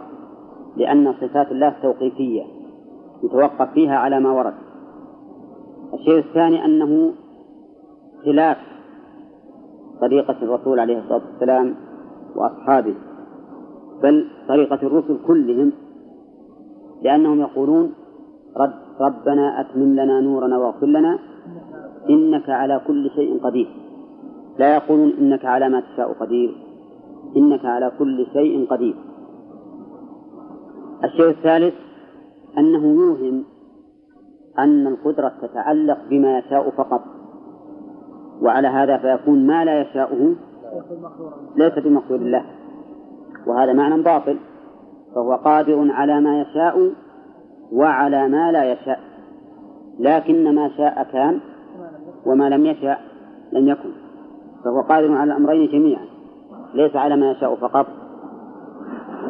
لأن 0.77 1.13
صفات 1.13 1.51
الله 1.51 1.75
توقيفية 1.81 2.43
يتوقف 3.23 3.69
فيها 3.73 3.95
على 3.95 4.19
ما 4.19 4.31
ورد. 4.31 4.53
الشيء 5.93 6.19
الثاني 6.19 6.65
أنه 6.65 7.13
خلاف 8.25 8.57
طريقة 10.01 10.35
الرسول 10.41 10.79
عليه 10.79 10.99
الصلاة 10.99 11.21
والسلام 11.31 11.75
وأصحابه 12.35 12.95
بل 14.03 14.27
طريقة 14.47 14.79
الرسل 14.87 15.17
كلهم 15.27 15.71
لأنهم 17.03 17.39
يقولون 17.41 17.93
رب 18.57 18.73
ربنا 19.01 19.61
أتمم 19.61 19.93
لنا 19.93 20.21
نورنا 20.21 20.57
واغفر 20.57 20.85
لنا 20.87 21.19
إنك 22.09 22.49
على 22.49 22.81
كل 22.87 23.09
شيء 23.09 23.39
قدير. 23.43 23.67
لا 24.59 24.75
يقولون 24.75 25.13
إنك 25.19 25.45
على 25.45 25.69
ما 25.69 25.79
تشاء 25.79 26.13
قدير 26.13 26.57
إنك 27.37 27.65
على 27.65 27.91
كل 27.99 28.25
شيء 28.33 28.67
قدير. 28.69 28.95
الشيء 31.03 31.29
الثالث 31.29 31.73
أنه 32.57 32.85
يوهم 32.85 33.43
أن 34.59 34.87
القدرة 34.87 35.33
تتعلق 35.41 35.97
بما 36.09 36.39
يشاء 36.39 36.69
فقط. 36.69 37.01
وعلى 38.41 38.67
هذا 38.67 38.97
فيكون 38.97 39.47
ما 39.47 39.65
لا 39.65 39.81
يشاؤه 39.81 40.35
ليس 41.55 41.79
بمقدور 41.79 42.17
الله. 42.17 42.45
وهذا 43.47 43.73
معنى 43.73 44.03
باطل. 44.03 44.37
فهو 45.15 45.35
قادر 45.35 45.91
على 45.91 46.21
ما 46.21 46.41
يشاء 46.41 46.91
وعلى 47.71 48.27
ما 48.27 48.51
لا 48.51 48.71
يشاء. 48.71 48.99
لكن 49.99 50.55
ما 50.55 50.69
شاء 50.77 51.07
كان 51.11 51.39
وما 52.25 52.49
لم 52.49 52.65
يشاء 52.65 53.01
لم 53.51 53.67
يكن. 53.67 53.89
فهو 54.63 54.81
قادر 54.81 55.11
على 55.11 55.33
الأمرين 55.33 55.71
جميعا. 55.71 56.05
ليس 56.73 56.95
على 56.95 57.15
ما 57.15 57.31
يشاء 57.31 57.55
فقط. 57.55 57.87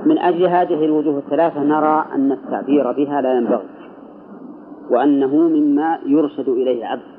من 0.05 0.17
أجل 0.17 0.45
هذه 0.45 0.85
الوجوه 0.85 1.17
الثلاثة 1.17 1.63
نرى 1.63 2.05
أن 2.15 2.31
التعبير 2.31 2.91
بها 2.91 3.21
لا 3.21 3.33
ينبغي. 3.33 3.69
وأنه 4.91 5.35
مما 5.35 5.99
يرشد 6.05 6.49
إليه 6.49 6.79
العبد. 6.79 7.14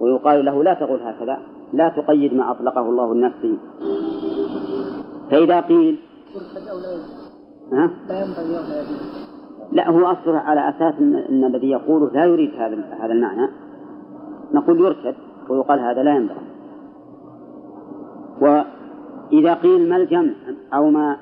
ويقال 0.00 0.44
له 0.44 0.62
لا 0.64 0.74
تقول 0.74 1.00
هكذا 1.02 1.38
لا 1.72 1.88
تقيد 1.88 2.34
ما 2.34 2.50
أطلقه 2.50 2.80
الله 2.80 3.14
لنفسه 3.14 3.56
فإذا 5.30 5.60
قيل 5.60 5.98
ها؟ 7.72 7.90
لا 9.72 9.90
هو 9.90 10.06
أصله 10.06 10.38
على 10.38 10.68
أساس 10.68 10.94
إن 11.00 11.44
الذي 11.44 11.70
يقوله 11.70 12.10
لا 12.12 12.24
يريد 12.24 12.54
هذا 12.54 12.96
هذا 13.00 13.12
المعنى. 13.12 13.48
نقول 14.54 14.80
يرشد 14.80 15.14
ويقال 15.48 15.80
هذا 15.80 16.02
لا 16.02 16.14
ينبغي. 16.14 16.50
وإذا 18.40 19.54
قيل 19.54 19.88
ما 19.88 19.96
الجمع 19.96 20.32
أو 20.74 20.90
ما 20.90 21.16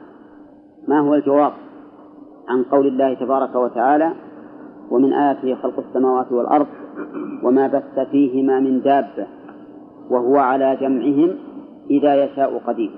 ما 0.88 1.00
هو 1.00 1.14
الجواب 1.14 1.52
عن 2.48 2.62
قول 2.62 2.86
الله 2.86 3.14
تبارك 3.14 3.54
وتعالى 3.54 4.12
ومن 4.90 5.12
آياته 5.12 5.54
خلق 5.54 5.78
السماوات 5.78 6.32
والأرض 6.32 6.66
وما 7.42 7.66
بث 7.66 8.08
فيهما 8.10 8.60
من 8.60 8.80
دابة 8.80 9.26
وهو 10.10 10.36
على 10.36 10.76
جمعهم 10.76 11.36
إذا 11.90 12.24
يشاء 12.24 12.58
قدير. 12.58 12.90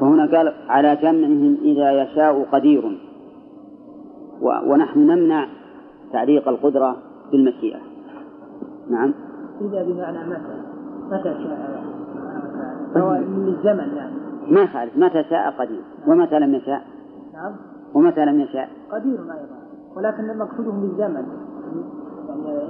فهنا 0.00 0.36
قال 0.36 0.54
على 0.68 0.96
جمعهم 0.96 1.56
إذا 1.62 2.02
يشاء 2.02 2.42
قدير. 2.42 2.98
ونحن 4.42 4.98
نمنع 4.98 5.46
تعليق 6.12 6.48
القدرة 6.48 6.96
بالمشيئة. 7.32 7.78
نعم. 8.90 9.14
إذا 9.60 9.82
بمعنى 9.82 10.18
متى 10.30 10.62
متى 11.10 11.44
شاء 11.44 11.84
سواء 12.94 13.20
من 13.20 13.48
الزمن 13.48 13.96
يعني. 13.96 14.16
ما 14.50 14.60
يخالف 14.62 14.96
متى 14.96 15.24
شاء 15.30 15.50
قدير. 15.50 15.82
ومتى 16.06 16.38
لم 16.38 16.54
يشاء. 16.54 16.82
نعم. 17.34 17.75
ومتى 17.96 18.24
لم 18.24 18.40
يشاء؟ 18.40 18.68
قدير 18.92 19.18
أيضا 19.20 19.56
ولكن 19.96 20.38
مقصودهم 20.38 20.80
بالزمن. 20.80 21.26
يعني 22.44 22.62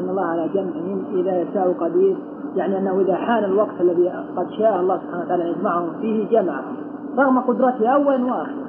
إن 0.00 0.08
الله 0.10 0.24
على 0.24 0.48
جمعهم 0.48 1.04
إذا 1.14 1.42
يشاء 1.42 1.72
قدير. 1.72 2.16
يعني 2.56 2.78
أنه 2.78 3.00
إذا 3.00 3.14
حان 3.14 3.44
الوقت 3.44 3.80
الذي 3.80 4.08
قد 4.36 4.50
شاء 4.50 4.80
الله 4.80 4.98
سبحانه 4.98 5.24
وتعالى 5.24 5.50
يجمعهم 5.50 6.00
فيه 6.00 6.28
جمعهم 6.28 6.76
رغم 7.18 7.38
قدرته 7.38 7.88
أولا 7.88 8.24
وآخرا. 8.24 8.68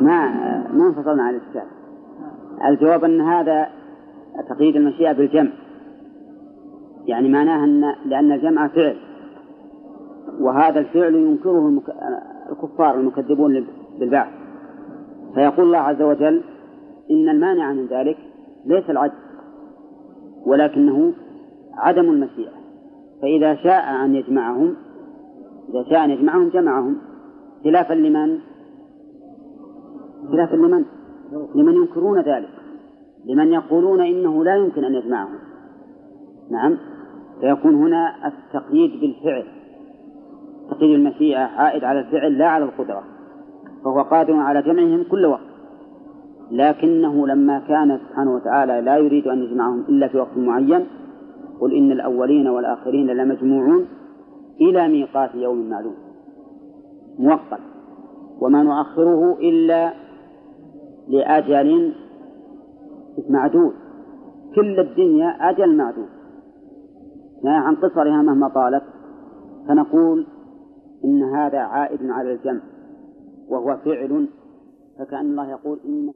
ما 0.00 0.28
ما 0.72 0.86
انفصلنا 0.86 1.22
عن 1.22 1.34
الإشكال 1.34 1.66
الجواب 2.68 3.04
أن 3.04 3.20
هذا 3.20 3.66
تقييد 4.48 4.76
المشيئة 4.76 5.12
بالجمع. 5.12 5.50
يعني 7.06 7.28
معناه 7.28 7.64
أن 7.64 7.94
لأن 8.06 8.32
الجمع 8.32 8.68
فعل. 8.68 8.96
وهذا 10.40 10.80
الفعل 10.80 11.14
ينكره. 11.14 11.82
الكفار 12.52 12.94
المكذبون 12.94 13.66
بالبعث. 13.98 14.32
فيقول 15.34 15.66
الله 15.66 15.78
عز 15.78 16.02
وجل 16.02 16.42
إن 17.10 17.28
المانع 17.28 17.72
من 17.72 17.86
ذلك 17.86 18.16
ليس 18.66 18.90
العجز 18.90 19.14
ولكنه 20.46 21.12
عدم 21.74 22.10
المشيئة. 22.10 22.52
فإذا 23.22 23.54
شاء 23.54 24.04
أن 24.04 24.14
يجمعهم 24.14 24.74
إذا 25.68 25.84
شاء 25.90 26.04
أن 26.04 26.10
يجمعهم 26.10 26.48
جمعهم. 26.48 26.96
خلافا 27.64 27.94
لمن؟ 27.94 28.38
خلافا 30.30 30.56
لمن؟ 30.56 30.84
لمن 31.54 31.74
ينكرون 31.74 32.18
ذلك 32.18 32.48
لمن 33.24 33.52
يقولون 33.52 34.00
إنه 34.00 34.44
لا 34.44 34.56
يمكن 34.56 34.84
أن 34.84 34.94
يجمعهم. 34.94 35.38
نعم 36.50 36.78
فيكون 37.40 37.74
هنا 37.74 38.14
التقييد 38.26 39.00
بالفعل. 39.00 39.61
تقييد 40.70 40.94
المشيئة 40.94 41.38
عائد 41.38 41.84
على 41.84 42.00
الفعل 42.00 42.38
لا 42.38 42.48
على 42.48 42.64
القدرة 42.64 43.02
فهو 43.84 44.02
قادر 44.02 44.34
على 44.34 44.62
جمعهم 44.62 45.04
كل 45.10 45.26
وقت. 45.26 45.52
لكنه 46.50 47.26
لما 47.26 47.58
كان 47.58 47.98
سبحانه 47.98 48.34
وتعالى 48.34 48.80
لا 48.80 48.96
يريد 48.96 49.26
أن 49.26 49.42
يجمعهم 49.42 49.80
إلا 49.80 50.08
في 50.08 50.18
وقت 50.18 50.36
معين 50.36 50.86
قل 51.60 51.74
إن 51.74 51.92
الأولين 51.92 52.48
والآخرين 52.48 53.06
لمجموعون 53.06 53.86
إلى 54.60 54.88
ميقات 54.88 55.34
يوم 55.34 55.70
معلوم. 55.70 55.94
موقت 57.18 57.60
وما 58.40 58.62
نؤخره 58.62 59.38
إلا 59.40 59.92
لأجل 61.08 61.92
معدود. 63.30 63.72
كل 64.54 64.80
الدنيا 64.80 65.28
أجل 65.50 65.76
معدود. 65.76 66.08
يعني 67.44 67.66
عن 67.66 67.74
قصرها 67.74 68.22
مهما 68.22 68.48
طالت 68.48 68.82
فنقول 69.68 70.26
إن 71.04 71.22
هذا 71.22 71.58
عائد 71.58 72.10
على 72.10 72.32
الجمع 72.32 72.60
وهو 73.48 73.76
فعل 73.84 74.28
فكأن 74.98 75.26
الله 75.30 75.50
يقول 75.50 75.80
إن 75.84 76.12